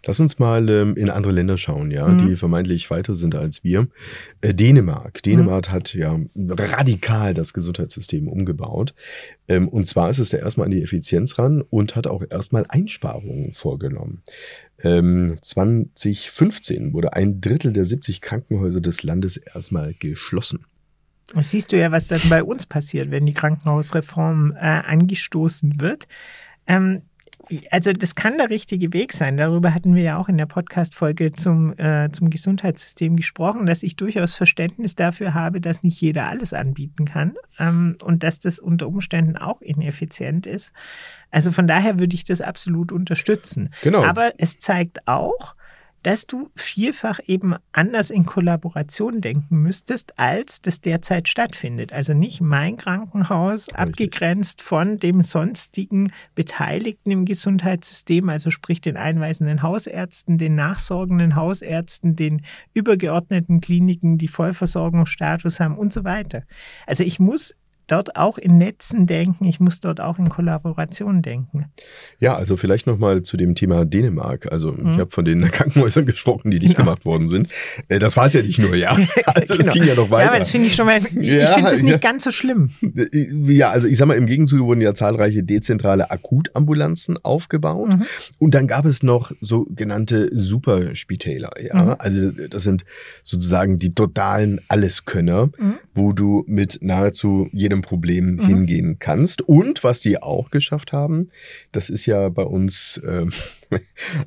[0.06, 2.18] Lass uns mal ähm, in andere Länder schauen, ja, mhm.
[2.18, 3.88] die vermeintlich weiter sind als wir.
[4.40, 5.22] Äh, Dänemark.
[5.22, 5.72] Dänemark mhm.
[5.72, 8.94] hat ja radikal das Gesundheitssystem umgebaut.
[9.48, 12.64] Ähm, und zwar ist es ja erstmal an die Effizienz ran und hat auch erstmal
[12.68, 14.22] Einsparungen vorgenommen.
[14.82, 20.64] Ähm, 2015 wurde ein Drittel der 70 Krankenhäuser des Landes erstmal geschlossen.
[21.34, 26.08] Das siehst du ja, was dann bei uns passiert, wenn die Krankenhausreform äh, angestoßen wird.
[26.66, 27.02] Ähm,
[27.70, 29.37] also das kann der richtige Weg sein.
[29.37, 33.96] Darüber hatten wir ja auch in der Podcast-Folge zum, äh, zum Gesundheitssystem gesprochen, dass ich
[33.96, 38.88] durchaus Verständnis dafür habe, dass nicht jeder alles anbieten kann ähm, und dass das unter
[38.88, 40.72] Umständen auch ineffizient ist.
[41.31, 43.70] Also von daher würde ich das absolut unterstützen.
[43.83, 44.05] Genau.
[44.05, 45.55] Aber es zeigt auch,
[46.02, 51.92] dass du vielfach eben anders in Kollaboration denken müsstest, als das derzeit stattfindet.
[51.92, 53.78] Also nicht mein Krankenhaus Richtig.
[53.78, 62.16] abgegrenzt von dem sonstigen Beteiligten im Gesundheitssystem, also sprich den einweisenden Hausärzten, den nachsorgenden Hausärzten,
[62.16, 62.42] den
[62.74, 66.42] übergeordneten Kliniken, die Vollversorgungsstatus haben und so weiter.
[66.86, 67.54] Also ich muss
[67.92, 71.66] dort auch in Netzen denken, ich muss dort auch in Kollaboration denken.
[72.20, 74.50] Ja, also vielleicht nochmal zu dem Thema Dänemark.
[74.50, 74.94] Also mhm.
[74.94, 76.87] ich habe von den Krankenhäusern gesprochen, die nicht genau.
[76.87, 77.48] gemacht worden sind.
[77.88, 78.96] Äh, das war es ja nicht nur, ja.
[79.26, 79.66] Also genau.
[79.66, 80.24] es ging ja noch weiter.
[80.24, 81.98] Ja, aber das finde ich schon mal, ich ja, finde es nicht ja.
[81.98, 82.70] ganz so schlimm.
[82.81, 87.92] Äh, ja, also ich sag mal, im Gegenzug wurden ja zahlreiche dezentrale Akutambulanzen aufgebaut.
[87.92, 88.05] Mhm.
[88.38, 91.85] Und dann gab es noch sogenannte Superspitäler, ja.
[91.85, 91.96] Mhm.
[91.98, 92.85] Also das sind
[93.22, 95.74] sozusagen die totalen Alleskönner, mhm.
[95.94, 98.47] wo du mit nahezu jedem Problem mhm.
[98.47, 99.42] hingehen kannst.
[99.42, 101.27] Und was sie auch geschafft haben,
[101.73, 103.27] das ist ja bei uns äh,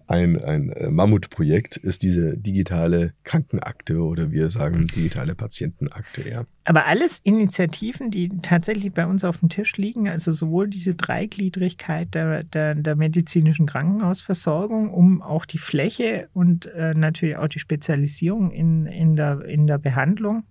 [0.08, 6.46] ein, ein äh, Mammutprojekt, ist diese digitale Krankenakte oder wir sagen digitale Patientenakte, ja.
[6.68, 12.14] Aber alles Initiativen, die tatsächlich bei uns auf dem Tisch liegen, also sowohl diese Dreigliedrigkeit
[12.16, 18.52] der, der, der medizinischen Krankenhausversorgung, um auch die Fläche und äh, natürlich auch die Spezialisierung
[18.52, 20.44] in, in, der, in der Behandlung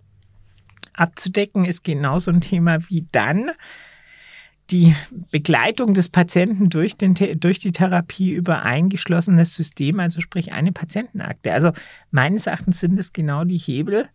[0.94, 3.50] abzudecken, ist genauso ein Thema wie dann
[4.70, 4.94] die
[5.30, 10.72] Begleitung des Patienten durch, den, durch die Therapie über ein geschlossenes System, also sprich eine
[10.72, 11.52] Patientenakte.
[11.52, 11.72] Also
[12.10, 14.08] meines Erachtens sind es genau die Hebel,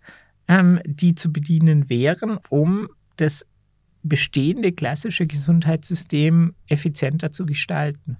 [0.47, 3.45] ähm, die zu bedienen wären, um das
[4.01, 8.17] bestehende klassische Gesundheitssystem effizienter zu gestalten.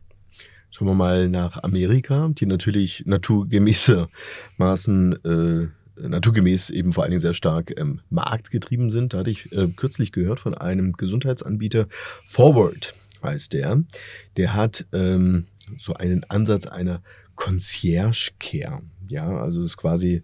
[0.72, 5.68] Schauen wir mal nach Amerika, die natürlich naturgemäßermaßen äh,
[6.02, 9.14] naturgemäß eben vor allen Dingen sehr stark ähm, marktgetrieben sind.
[9.14, 11.88] Da hatte ich äh, kürzlich gehört von einem Gesundheitsanbieter,
[12.26, 13.84] Forward heißt der.
[14.38, 17.02] Der hat ähm, so einen Ansatz einer
[17.36, 18.82] Concierge Care.
[19.08, 20.24] Ja, also ist quasi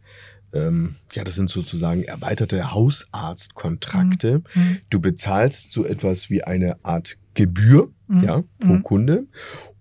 [0.54, 4.44] ähm, ja, das sind sozusagen erweiterte Hausarztkontrakte.
[4.54, 4.62] Mhm.
[4.62, 4.78] mhm.
[4.90, 8.24] Du bezahlst so etwas wie eine Art Gebühr, mhm.
[8.24, 8.84] ja, pro mhm.
[8.84, 9.28] Kunde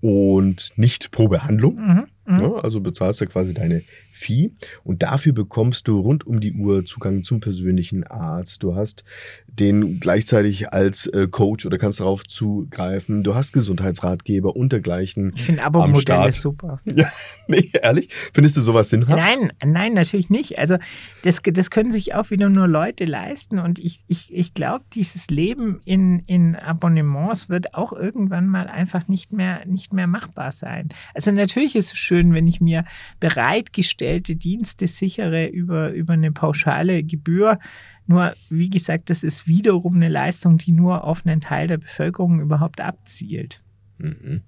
[0.00, 2.08] und nicht pro Behandlung.
[2.26, 2.40] Mhm.
[2.40, 3.82] Ja, also bezahlst du quasi deine
[4.12, 8.62] Fee und dafür bekommst du rund um die Uhr Zugang zum persönlichen Arzt.
[8.62, 9.04] Du hast
[9.46, 13.22] den gleichzeitig als äh, Coach oder kannst darauf zugreifen.
[13.22, 15.32] Du hast Gesundheitsratgeber und dergleichen.
[15.34, 16.80] Ich finde Abo-Modelle super.
[16.94, 17.10] Ja,
[17.48, 18.08] nee, ehrlich?
[18.32, 19.18] Findest du sowas sinnhaft?
[19.18, 20.58] Nein, nein, natürlich nicht.
[20.58, 20.76] Also
[21.22, 25.28] das, das können sich auch wieder nur Leute leisten und ich, ich, ich glaube, dieses
[25.28, 30.88] Leben in, in Abonnements wird auch irgendwann mal einfach nicht mehr, nicht mehr machbar sein.
[31.14, 32.84] Also natürlich ist es schön, schön, wenn ich mir
[33.18, 37.58] bereitgestellte Dienste sichere über, über eine pauschale Gebühr.
[38.06, 42.40] Nur, wie gesagt, das ist wiederum eine Leistung, die nur auf einen Teil der Bevölkerung
[42.40, 43.62] überhaupt abzielt.
[44.00, 44.42] Mhm.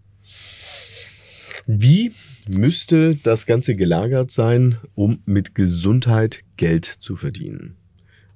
[1.66, 2.12] Wie
[2.48, 7.76] müsste das Ganze gelagert sein, um mit Gesundheit Geld zu verdienen?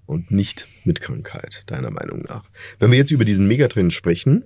[0.07, 2.51] Und nicht mit Krankheit, deiner Meinung nach.
[2.81, 4.43] Wenn wir jetzt über diesen Megatrend sprechen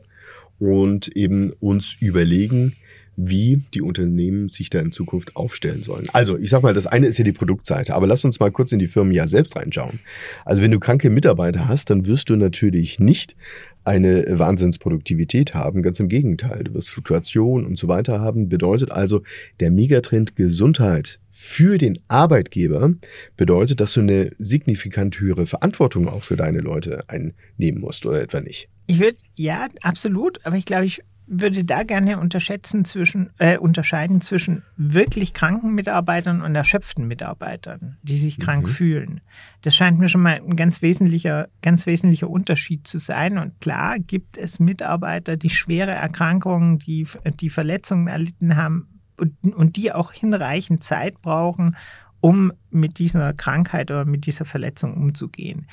[0.58, 2.76] und eben uns überlegen,
[3.16, 6.06] wie die Unternehmen sich da in Zukunft aufstellen sollen.
[6.12, 8.72] Also, ich sag mal, das eine ist ja die Produktseite, aber lass uns mal kurz
[8.72, 10.00] in die Firmen ja selbst reinschauen.
[10.44, 13.36] Also, wenn du kranke Mitarbeiter hast, dann wirst du natürlich nicht
[13.84, 15.82] eine Wahnsinnsproduktivität haben.
[15.82, 16.64] Ganz im Gegenteil.
[16.64, 18.48] Du wirst Fluktuation und so weiter haben.
[18.48, 19.22] Bedeutet also,
[19.60, 22.94] der Megatrend Gesundheit für den Arbeitgeber
[23.36, 28.40] bedeutet, dass du eine signifikant höhere Verantwortung auch für deine Leute einnehmen musst oder etwa
[28.40, 28.68] nicht.
[28.86, 30.44] Ich würde, ja, absolut.
[30.44, 36.42] Aber ich glaube, ich würde da gerne unterschätzen zwischen, äh, unterscheiden zwischen wirklich kranken Mitarbeitern
[36.42, 38.70] und erschöpften Mitarbeitern, die sich krank mhm.
[38.70, 39.20] fühlen.
[39.62, 43.38] Das scheint mir schon mal ein ganz wesentlicher, ganz wesentlicher Unterschied zu sein.
[43.38, 47.06] Und klar gibt es Mitarbeiter, die schwere Erkrankungen, die,
[47.40, 51.76] die Verletzungen erlitten haben und, und die auch hinreichend Zeit brauchen,
[52.20, 55.66] um mit dieser Krankheit oder mit dieser Verletzung umzugehen.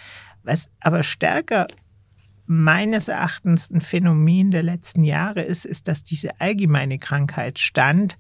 [0.44, 1.68] Was aber stärker
[2.52, 8.18] meines Erachtens ein Phänomen der letzten Jahre ist, ist, dass diese allgemeine Krankheitsstand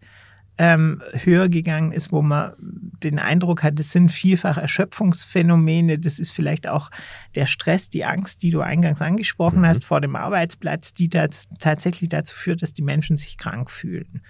[0.57, 5.99] ähm, höher gegangen ist, wo man den Eindruck hat, es sind vielfach Erschöpfungsphänomene.
[5.99, 6.91] Das ist vielleicht auch
[7.35, 9.65] der Stress, die Angst, die du eingangs angesprochen mhm.
[9.65, 11.27] hast vor dem Arbeitsplatz, die da
[11.59, 14.21] tatsächlich dazu führt, dass die Menschen sich krank fühlen.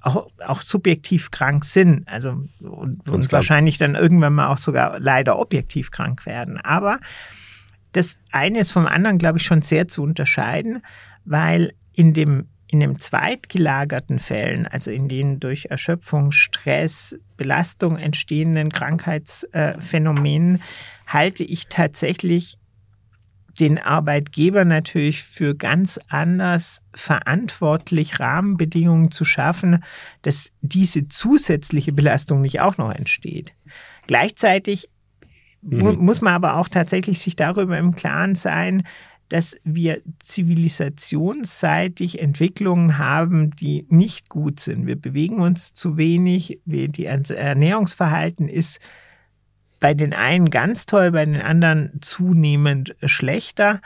[0.00, 5.38] Auch, auch subjektiv krank sind, also und, und wahrscheinlich dann irgendwann mal auch sogar leider
[5.38, 6.58] objektiv krank werden.
[6.58, 6.98] Aber
[7.92, 10.82] das eine ist vom anderen, glaube ich, schon sehr zu unterscheiden,
[11.24, 18.70] weil in dem in den zweitgelagerten Fällen, also in den durch Erschöpfung, Stress, Belastung entstehenden
[18.70, 20.62] Krankheitsphänomenen,
[21.08, 22.58] halte ich tatsächlich
[23.58, 29.82] den Arbeitgeber natürlich für ganz anders verantwortlich, Rahmenbedingungen zu schaffen,
[30.22, 33.52] dass diese zusätzliche Belastung nicht auch noch entsteht.
[34.06, 34.88] Gleichzeitig
[35.62, 35.96] mhm.
[35.96, 38.82] muss man aber auch tatsächlich sich darüber im Klaren sein,
[39.30, 44.86] dass wir zivilisationsseitig Entwicklungen haben, die nicht gut sind.
[44.86, 48.80] Wir bewegen uns zu wenig, die Ernährungsverhalten ist
[49.78, 53.80] bei den einen ganz toll, bei den anderen zunehmend schlechter.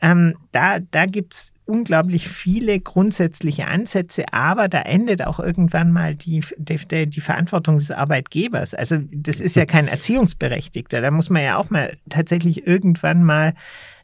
[0.00, 6.14] Ähm, da da gibt es unglaublich viele grundsätzliche Ansätze, aber da endet auch irgendwann mal
[6.14, 8.74] die, die, die, Verantwortung des Arbeitgebers.
[8.74, 11.02] Also das ist ja kein Erziehungsberechtigter.
[11.02, 13.54] Da muss man ja auch mal tatsächlich irgendwann mal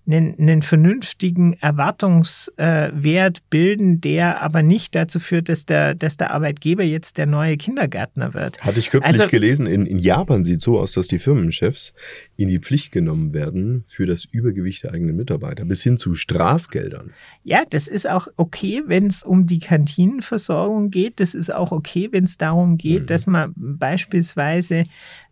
[0.06, 6.82] einen, einen vernünftigen Erwartungswert bilden, der aber nicht dazu führt, dass der, dass der Arbeitgeber
[6.82, 8.60] jetzt der neue Kindergärtner wird.
[8.60, 11.94] Hatte ich kürzlich also, gelesen, in, in Japan sieht es so aus, dass die Firmenchefs
[12.36, 17.12] in die Pflicht genommen werden für das Übergewicht der eigenen Mitarbeiter, bis hin zu Strafgeldern.
[17.42, 21.20] Ja, das ist auch okay, wenn es um die Kantinenversorgung geht.
[21.20, 23.06] Das ist auch okay, wenn es darum geht, mhm.
[23.06, 24.84] dass man beispielsweise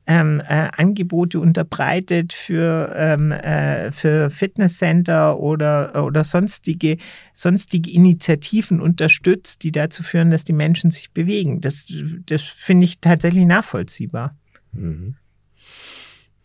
[0.07, 6.99] ähm, äh, Angebote unterbreitet für, ähm, äh, für Fitnesscenter oder, oder sonstige,
[7.33, 11.61] sonstige Initiativen unterstützt, die dazu führen, dass die Menschen sich bewegen.
[11.61, 11.87] Das,
[12.27, 14.37] das finde ich tatsächlich nachvollziehbar.
[14.73, 15.15] Mhm.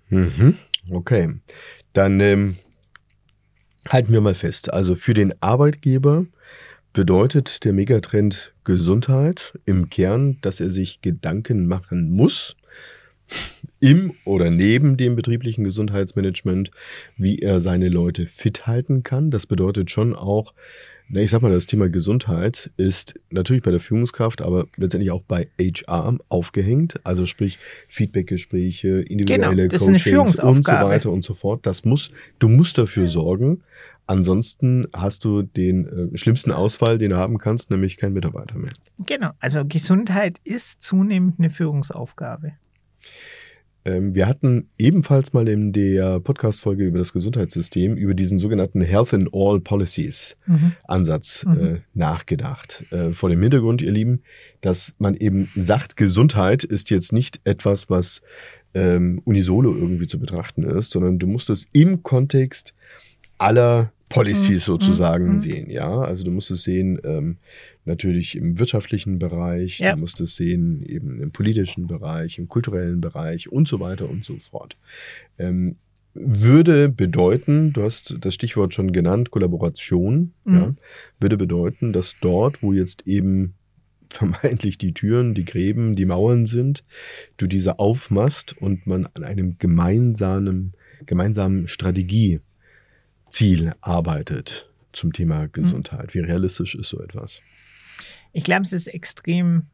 [0.09, 0.55] Mhm.
[0.89, 1.35] Okay,
[1.93, 2.57] dann ähm,
[3.89, 4.71] halten wir mal fest.
[4.71, 6.25] Also für den Arbeitgeber
[6.93, 12.55] bedeutet der Megatrend Gesundheit im Kern, dass er sich Gedanken machen muss,
[13.79, 16.71] im oder neben dem betrieblichen Gesundheitsmanagement,
[17.15, 19.31] wie er seine Leute fit halten kann.
[19.31, 20.53] Das bedeutet schon auch,
[21.09, 25.21] na, ich sag mal, das Thema Gesundheit ist natürlich bei der Führungskraft, aber letztendlich auch
[25.21, 26.99] bei HR aufgehängt.
[27.05, 31.65] Also sprich Feedbackgespräche, individuelle genau, Coachings und so weiter und so fort.
[31.65, 33.61] Das muss, du musst dafür sorgen.
[34.05, 38.71] Ansonsten hast du den äh, schlimmsten Ausfall, den du haben kannst, nämlich kein Mitarbeiter mehr.
[39.05, 39.31] Genau.
[39.39, 42.53] Also Gesundheit ist zunehmend eine Führungsaufgabe.
[43.87, 49.13] Ähm, wir hatten ebenfalls mal in der Podcast-Folge über das Gesundheitssystem über diesen sogenannten Health
[49.13, 50.73] in All Policies mhm.
[50.83, 51.59] Ansatz mhm.
[51.59, 52.83] Äh, nachgedacht.
[52.91, 54.23] Äh, vor dem Hintergrund, ihr Lieben,
[54.59, 58.21] dass man eben sagt, Gesundheit ist jetzt nicht etwas, was
[58.73, 62.73] ähm, unisono irgendwie zu betrachten ist, sondern du musst es im Kontext
[63.37, 64.71] aller Policies mhm.
[64.71, 65.37] sozusagen mhm.
[65.37, 66.01] sehen, ja.
[66.01, 67.37] Also du musst es sehen, ähm,
[67.85, 69.93] natürlich im wirtschaftlichen Bereich, ja.
[69.93, 74.23] du musst es sehen eben im politischen Bereich, im kulturellen Bereich und so weiter und
[74.23, 74.77] so fort.
[75.37, 75.75] Ähm,
[76.13, 80.53] würde bedeuten, du hast das Stichwort schon genannt, Kollaboration, mhm.
[80.55, 80.75] ja,
[81.19, 83.55] würde bedeuten, dass dort, wo jetzt eben
[84.09, 86.85] vermeintlich die Türen, die Gräben, die Mauern sind,
[87.35, 90.71] du diese aufmachst und man an einem gemeinsamen,
[91.05, 92.39] gemeinsamen Strategie
[93.29, 95.47] Ziel arbeitet zum Thema.
[95.47, 96.13] Gesundheit?
[96.13, 97.41] Wie realistisch ist so etwas?
[98.33, 99.67] Ich glaube, es ist extrem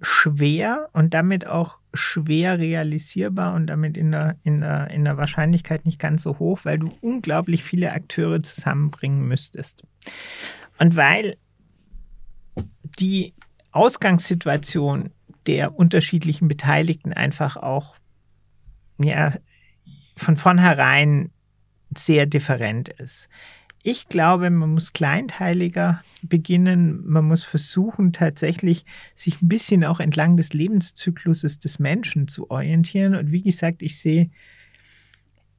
[0.00, 5.86] schwer und damit auch schwer realisierbar und damit in der, in, der, in der Wahrscheinlichkeit
[5.86, 9.84] nicht ganz so hoch, weil du unglaublich viele Akteure zusammenbringen müsstest.
[10.78, 11.36] Und weil
[12.98, 13.34] die
[13.70, 15.10] Ausgangssituation
[15.46, 17.96] der unterschiedlichen Beteiligten einfach auch
[18.98, 19.34] ja,
[20.16, 21.30] von vornherein
[21.98, 23.28] sehr different ist.
[23.82, 27.02] Ich glaube, man muss kleinteiliger beginnen.
[27.06, 33.14] Man muss versuchen, tatsächlich sich ein bisschen auch entlang des Lebenszykluses des Menschen zu orientieren.
[33.14, 34.30] Und wie gesagt, ich sehe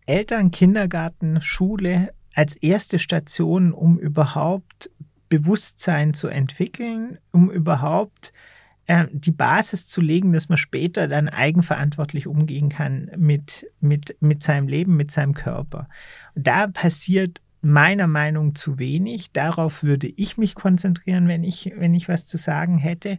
[0.08, 4.90] Eltern, Kindergarten, Schule als erste Station, um überhaupt
[5.30, 8.55] Bewusstsein zu entwickeln, um überhaupt äh,
[8.88, 14.68] die Basis zu legen, dass man später dann eigenverantwortlich umgehen kann mit, mit, mit seinem
[14.68, 15.90] Leben, mit seinem Körper.
[16.36, 19.32] Da passiert meiner Meinung zu wenig.
[19.32, 23.18] Darauf würde ich mich konzentrieren, wenn ich, wenn ich was zu sagen hätte.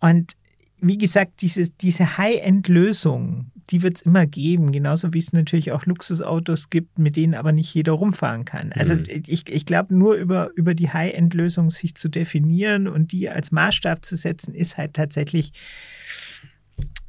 [0.00, 0.36] Und
[0.78, 5.86] wie gesagt, diese, diese High-End-Lösung, die wird es immer geben, genauso wie es natürlich auch
[5.86, 8.72] Luxusautos gibt, mit denen aber nicht jeder rumfahren kann.
[8.72, 9.06] Also mhm.
[9.08, 14.04] ich, ich glaube, nur über, über die High-End-Lösung sich zu definieren und die als Maßstab
[14.04, 15.52] zu setzen, ist halt tatsächlich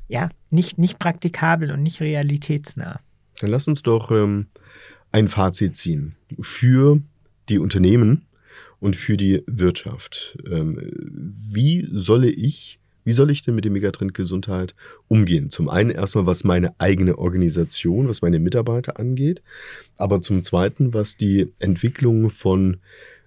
[0.08, 3.00] ja nicht, nicht praktikabel und nicht realitätsnah.
[3.40, 4.48] Dann lass uns doch ähm,
[5.12, 7.02] ein Fazit ziehen für
[7.50, 8.26] die Unternehmen
[8.80, 10.38] und für die Wirtschaft.
[10.50, 14.76] Ähm, wie solle ich wie soll ich denn mit dem Megatrend Gesundheit
[15.08, 15.50] umgehen?
[15.50, 19.42] Zum einen erstmal, was meine eigene Organisation, was meine Mitarbeiter angeht,
[19.98, 22.78] aber zum zweiten, was die Entwicklung von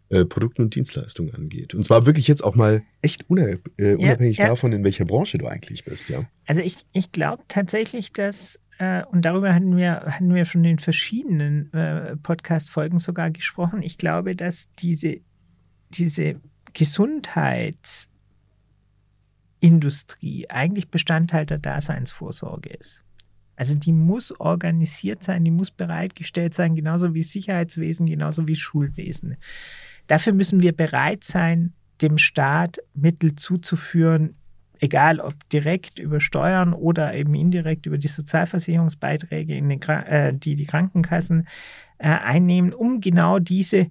[0.08, 1.74] äh, Produkten und Dienstleistungen angeht.
[1.74, 4.50] Und zwar wirklich jetzt auch mal echt unab äh, unabhängig ja, ja.
[4.50, 6.28] davon, in welcher Branche du eigentlich bist, ja.
[6.46, 10.78] Also ich, ich glaube tatsächlich, dass äh, und darüber hatten wir, hatten wir schon in
[10.78, 13.82] verschiedenen äh, Podcast-Folgen sogar gesprochen.
[13.82, 15.18] Ich glaube, dass diese,
[15.90, 16.36] diese
[16.72, 18.08] Gesundheits-
[19.60, 23.02] Industrie eigentlich Bestandteil der Daseinsvorsorge ist.
[23.56, 29.36] Also die muss organisiert sein, die muss bereitgestellt sein, genauso wie Sicherheitswesen, genauso wie Schulwesen.
[30.06, 34.36] Dafür müssen wir bereit sein, dem Staat Mittel zuzuführen,
[34.78, 40.66] egal ob direkt über Steuern oder eben indirekt über die Sozialversicherungsbeiträge, den, äh, die die
[40.66, 41.48] Krankenkassen
[41.96, 43.88] äh, einnehmen, um genau diese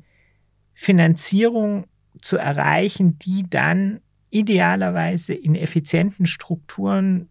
[0.76, 1.86] Finanzierung
[2.22, 4.00] zu erreichen, die dann
[4.36, 7.30] idealerweise in effizienten Strukturen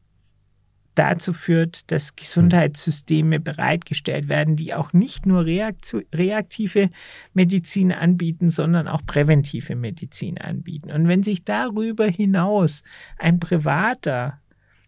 [0.94, 6.90] dazu führt, dass Gesundheitssysteme bereitgestellt werden, die auch nicht nur reaktive
[7.34, 10.90] Medizin anbieten, sondern auch präventive Medizin anbieten.
[10.90, 12.82] Und wenn sich darüber hinaus
[13.18, 14.40] ein privater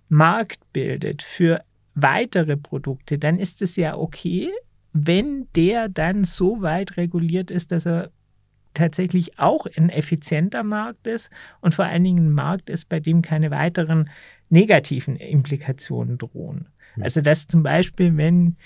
[0.09, 1.63] Markt bildet für
[1.95, 4.51] weitere Produkte, dann ist es ja okay,
[4.93, 8.11] wenn der dann so weit reguliert ist, dass er
[8.77, 13.23] tatsächlich auch ein effizienter Markt ist und vor allen Dingen ein Markt ist, bei dem
[13.23, 14.11] keine weiteren
[14.49, 16.69] negativen Implikationen drohen.
[16.95, 17.03] Hm.
[17.03, 18.57] Also dass zum Beispiel, wenn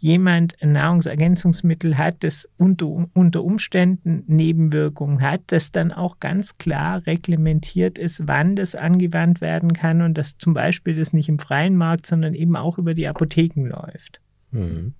[0.00, 7.04] jemand ein Nahrungsergänzungsmittel hat, das unter, unter Umständen Nebenwirkungen hat, dass dann auch ganz klar
[7.06, 11.76] reglementiert ist, wann das angewandt werden kann und dass zum Beispiel das nicht im freien
[11.76, 14.20] Markt, sondern eben auch über die Apotheken läuft.
[14.52, 14.94] Mhm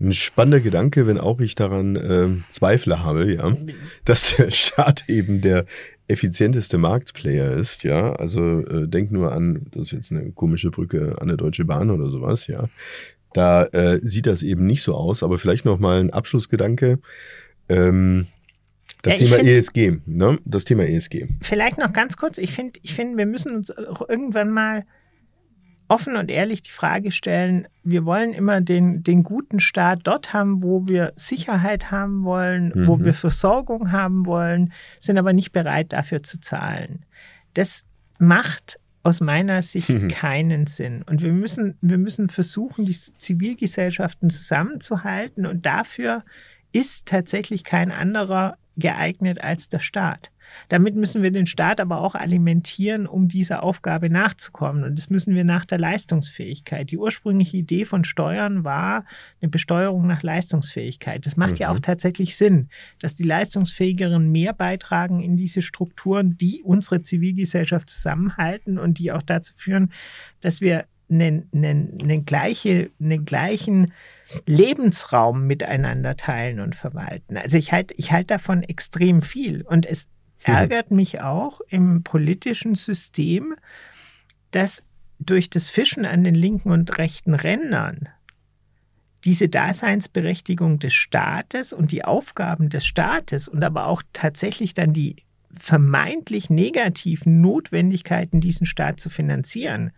[0.00, 3.56] ein spannender Gedanke, wenn auch ich daran äh, Zweifel habe, ja,
[4.04, 5.64] dass der Staat eben der
[6.06, 8.12] effizienteste Marktplayer ist, ja.
[8.12, 11.90] Also äh, denk nur an, das ist jetzt eine komische Brücke an der Deutsche Bahn
[11.90, 12.68] oder sowas, ja.
[13.34, 16.98] Da äh, sieht das eben nicht so aus, aber vielleicht noch mal ein Abschlussgedanke.
[17.68, 18.26] Ähm,
[19.02, 20.38] das ja, Thema find, ESG, ne?
[20.44, 21.26] Das Thema ESG.
[21.40, 22.38] Vielleicht noch ganz kurz.
[22.38, 24.84] Ich finde, ich finde, wir müssen uns auch irgendwann mal
[25.88, 30.62] offen und ehrlich die Frage stellen, wir wollen immer den, den guten Staat dort haben,
[30.62, 32.86] wo wir Sicherheit haben wollen, mhm.
[32.86, 37.00] wo wir Versorgung haben wollen, sind aber nicht bereit dafür zu zahlen.
[37.54, 37.84] Das
[38.18, 40.08] macht aus meiner Sicht mhm.
[40.08, 41.02] keinen Sinn.
[41.02, 45.46] Und wir müssen, wir müssen versuchen, die Zivilgesellschaften zusammenzuhalten.
[45.46, 46.24] Und dafür
[46.72, 50.30] ist tatsächlich kein anderer geeignet als der Staat.
[50.68, 54.84] Damit müssen wir den Staat aber auch alimentieren, um dieser Aufgabe nachzukommen.
[54.84, 56.90] Und das müssen wir nach der Leistungsfähigkeit.
[56.90, 59.04] Die ursprüngliche Idee von Steuern war
[59.40, 61.24] eine Besteuerung nach Leistungsfähigkeit.
[61.26, 61.56] Das macht mhm.
[61.56, 62.68] ja auch tatsächlich Sinn,
[62.98, 69.22] dass die Leistungsfähigeren mehr beitragen in diese Strukturen, die unsere Zivilgesellschaft zusammenhalten und die auch
[69.22, 69.92] dazu führen,
[70.40, 73.92] dass wir einen, einen, einen, gleiche, einen gleichen
[74.46, 77.36] Lebensraum miteinander teilen und verwalten.
[77.36, 79.62] Also ich halte ich halt davon extrem viel.
[79.62, 80.06] Und es
[80.42, 83.54] ärgert mich auch im politischen System,
[84.50, 84.82] dass
[85.18, 88.08] durch das Fischen an den linken und rechten Rändern
[89.24, 95.16] diese Daseinsberechtigung des Staates und die Aufgaben des Staates und aber auch tatsächlich dann die
[95.56, 99.90] vermeintlich negativen Notwendigkeiten, diesen Staat zu finanzieren,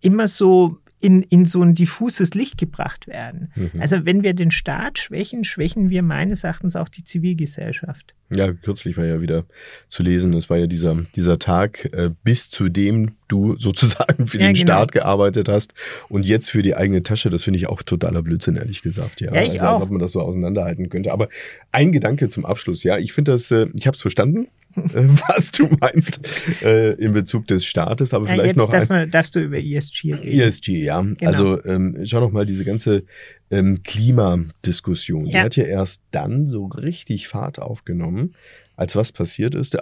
[0.00, 3.50] immer so in, in so ein diffuses Licht gebracht werden.
[3.56, 3.80] Mhm.
[3.80, 8.14] Also wenn wir den Staat schwächen, schwächen wir meines Erachtens auch die Zivilgesellschaft.
[8.34, 9.44] Ja, kürzlich war ja wieder
[9.88, 14.38] zu lesen, es war ja dieser, dieser Tag, äh, bis zu dem du sozusagen für
[14.38, 14.64] ja, den genau.
[14.64, 15.74] Staat gearbeitet hast
[16.08, 17.30] und jetzt für die eigene Tasche.
[17.30, 19.20] Das finde ich auch totaler Blödsinn, ehrlich gesagt.
[19.20, 19.70] Ja, ja ich also, auch.
[19.72, 21.12] als ob man das so auseinanderhalten könnte.
[21.12, 21.28] Aber
[21.72, 22.84] ein Gedanke zum Abschluss.
[22.84, 24.46] Ja, ich finde das, äh, ich habe es verstanden,
[24.76, 26.20] was du meinst
[26.62, 28.70] äh, in Bezug des Staates, aber ja, vielleicht noch.
[28.70, 30.40] Darf man, darfst du über ESG reden?
[30.40, 31.00] ESG, ja.
[31.00, 31.16] Genau.
[31.22, 33.04] Also ähm, schau noch mal diese ganze
[33.50, 35.26] ähm, Klimadiskussion.
[35.26, 35.30] Ja.
[35.30, 38.34] Die hat ja erst dann so richtig Fahrt aufgenommen,
[38.76, 39.76] als was passiert ist.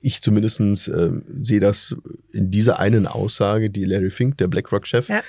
[0.00, 1.10] Ich zumindest äh,
[1.40, 1.96] sehe das
[2.32, 5.22] in dieser einen Aussage, die Larry Fink, der BlackRock-Chef, ja.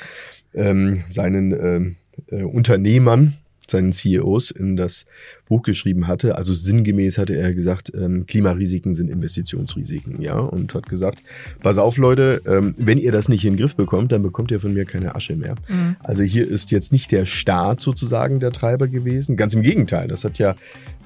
[0.53, 1.95] ähm, seinen ähm,
[2.27, 3.35] äh, Unternehmern
[3.71, 5.05] seinen CEOs in das
[5.47, 6.35] Buch geschrieben hatte.
[6.35, 11.19] Also sinngemäß hatte er gesagt, ähm, Klimarisiken sind Investitionsrisiken, ja, und hat gesagt,
[11.61, 14.59] pass auf Leute, ähm, wenn ihr das nicht in den Griff bekommt, dann bekommt ihr
[14.59, 15.55] von mir keine Asche mehr.
[15.67, 15.95] Mhm.
[15.99, 20.23] Also hier ist jetzt nicht der Staat sozusagen der Treiber gewesen, ganz im Gegenteil, das
[20.23, 20.55] hat ja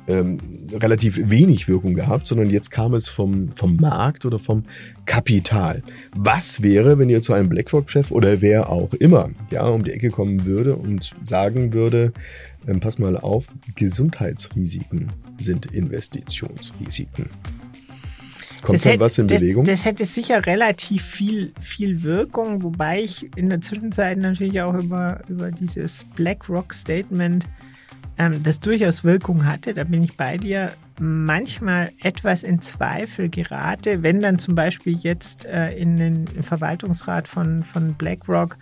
[0.09, 4.63] ähm, relativ wenig Wirkung gehabt, sondern jetzt kam es vom, vom Markt oder vom
[5.05, 5.83] Kapital.
[6.15, 10.09] Was wäre, wenn ihr zu einem BlackRock-Chef oder wer auch immer ja, um die Ecke
[10.09, 12.11] kommen würde und sagen würde,
[12.67, 17.29] ähm, pass mal auf, Gesundheitsrisiken sind Investitionsrisiken.
[18.61, 19.63] Kommt dann was in Bewegung?
[19.65, 24.73] Das, das, hätte sicher relativ viel, viel Wirkung, wobei ich in der Zwischenzeit natürlich auch
[24.73, 27.47] über, über dieses BlackRock-Statement
[28.17, 34.03] ähm, das durchaus Wirkung hatte, da bin ich bei dir, manchmal etwas in Zweifel gerate,
[34.03, 38.57] wenn dann zum Beispiel jetzt äh, in den Verwaltungsrat von, von BlackRock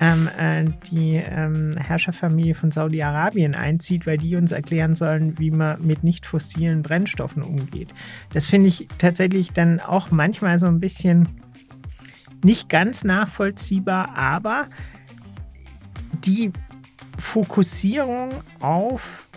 [0.00, 5.84] ähm, äh, die ähm, Herrscherfamilie von Saudi-Arabien einzieht, weil die uns erklären sollen, wie man
[5.84, 7.94] mit nicht fossilen Brennstoffen umgeht.
[8.32, 11.28] Das finde ich tatsächlich dann auch manchmal so ein bisschen
[12.44, 14.68] nicht ganz nachvollziehbar, aber
[16.24, 16.52] die
[17.18, 18.30] Fokussierung
[18.60, 19.28] auf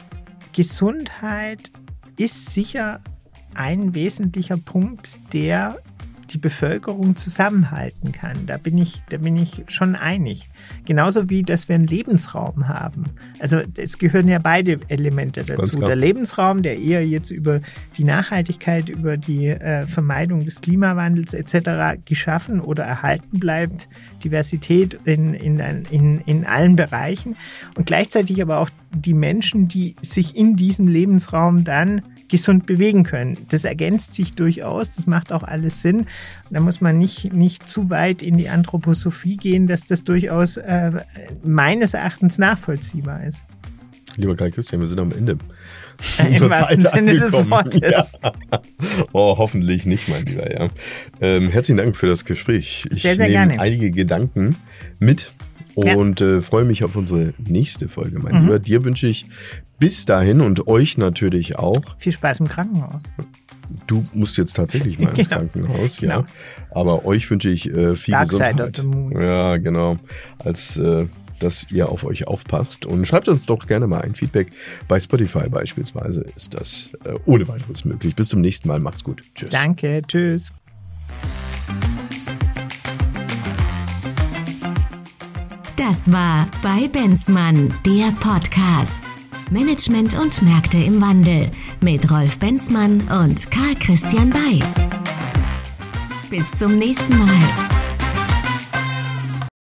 [0.53, 1.71] Gesundheit
[2.17, 3.01] ist sicher
[3.53, 5.79] ein wesentlicher Punkt, der
[6.31, 8.45] die Bevölkerung zusammenhalten kann.
[8.45, 10.49] Da bin ich, da bin ich schon einig.
[10.85, 13.05] Genauso wie, dass wir einen Lebensraum haben.
[13.39, 15.79] Also es gehören ja beide Elemente dazu.
[15.79, 17.61] Der Lebensraum, der eher jetzt über
[17.97, 21.99] die Nachhaltigkeit, über die äh, Vermeidung des Klimawandels etc.
[22.05, 23.87] geschaffen oder erhalten bleibt.
[24.23, 25.59] Diversität in, in,
[25.89, 27.35] in, in allen Bereichen.
[27.75, 33.37] Und gleichzeitig aber auch die Menschen, die sich in diesem Lebensraum dann gesund bewegen können.
[33.49, 36.05] Das ergänzt sich durchaus, das macht auch alles Sinn.
[36.49, 40.91] da muss man nicht, nicht zu weit in die Anthroposophie gehen, dass das durchaus äh,
[41.43, 43.43] meines Erachtens nachvollziehbar ist.
[44.15, 45.37] Lieber Karl Christian, wir sind am Ende.
[46.17, 48.13] Im wahrsten Sinne des Wortes.
[48.21, 48.61] Ja.
[49.11, 50.51] Oh, hoffentlich nicht, mein Lieber.
[50.51, 50.69] Ja.
[51.19, 52.85] Ähm, herzlichen Dank für das Gespräch.
[52.89, 53.59] Ich sehr, sehr gerne.
[53.59, 54.55] einige Gedanken
[54.99, 55.33] mit
[55.79, 56.27] und ja.
[56.27, 58.41] äh, freue mich auf unsere nächste Folge, mein mhm.
[58.41, 58.59] Lieber.
[58.59, 59.25] Dir wünsche ich
[59.79, 61.81] bis dahin und euch natürlich auch.
[61.97, 63.03] Viel Spaß im Krankenhaus.
[63.87, 65.41] Du musst jetzt tatsächlich mal ins genau.
[65.41, 66.17] Krankenhaus, ja.
[66.17, 66.29] Genau.
[66.71, 68.55] Aber euch wünsche ich äh, viel Dark Gesundheit.
[68.55, 69.21] Side of the moon.
[69.21, 69.97] Ja, genau.
[70.39, 71.05] Als äh,
[71.39, 74.51] dass ihr auf euch aufpasst und schreibt uns doch gerne mal ein Feedback.
[74.87, 78.15] Bei Spotify beispielsweise ist das äh, ohne weiteres möglich.
[78.15, 78.79] Bis zum nächsten Mal.
[78.79, 79.23] Macht's gut.
[79.35, 79.49] Tschüss.
[79.49, 80.01] Danke.
[80.07, 80.51] Tschüss.
[85.89, 89.03] Das war bei Benzmann, der Podcast.
[89.49, 91.49] Management und Märkte im Wandel
[91.81, 94.59] mit Rolf Benzmann und Karl Christian Bay.
[96.29, 97.78] Bis zum nächsten Mal.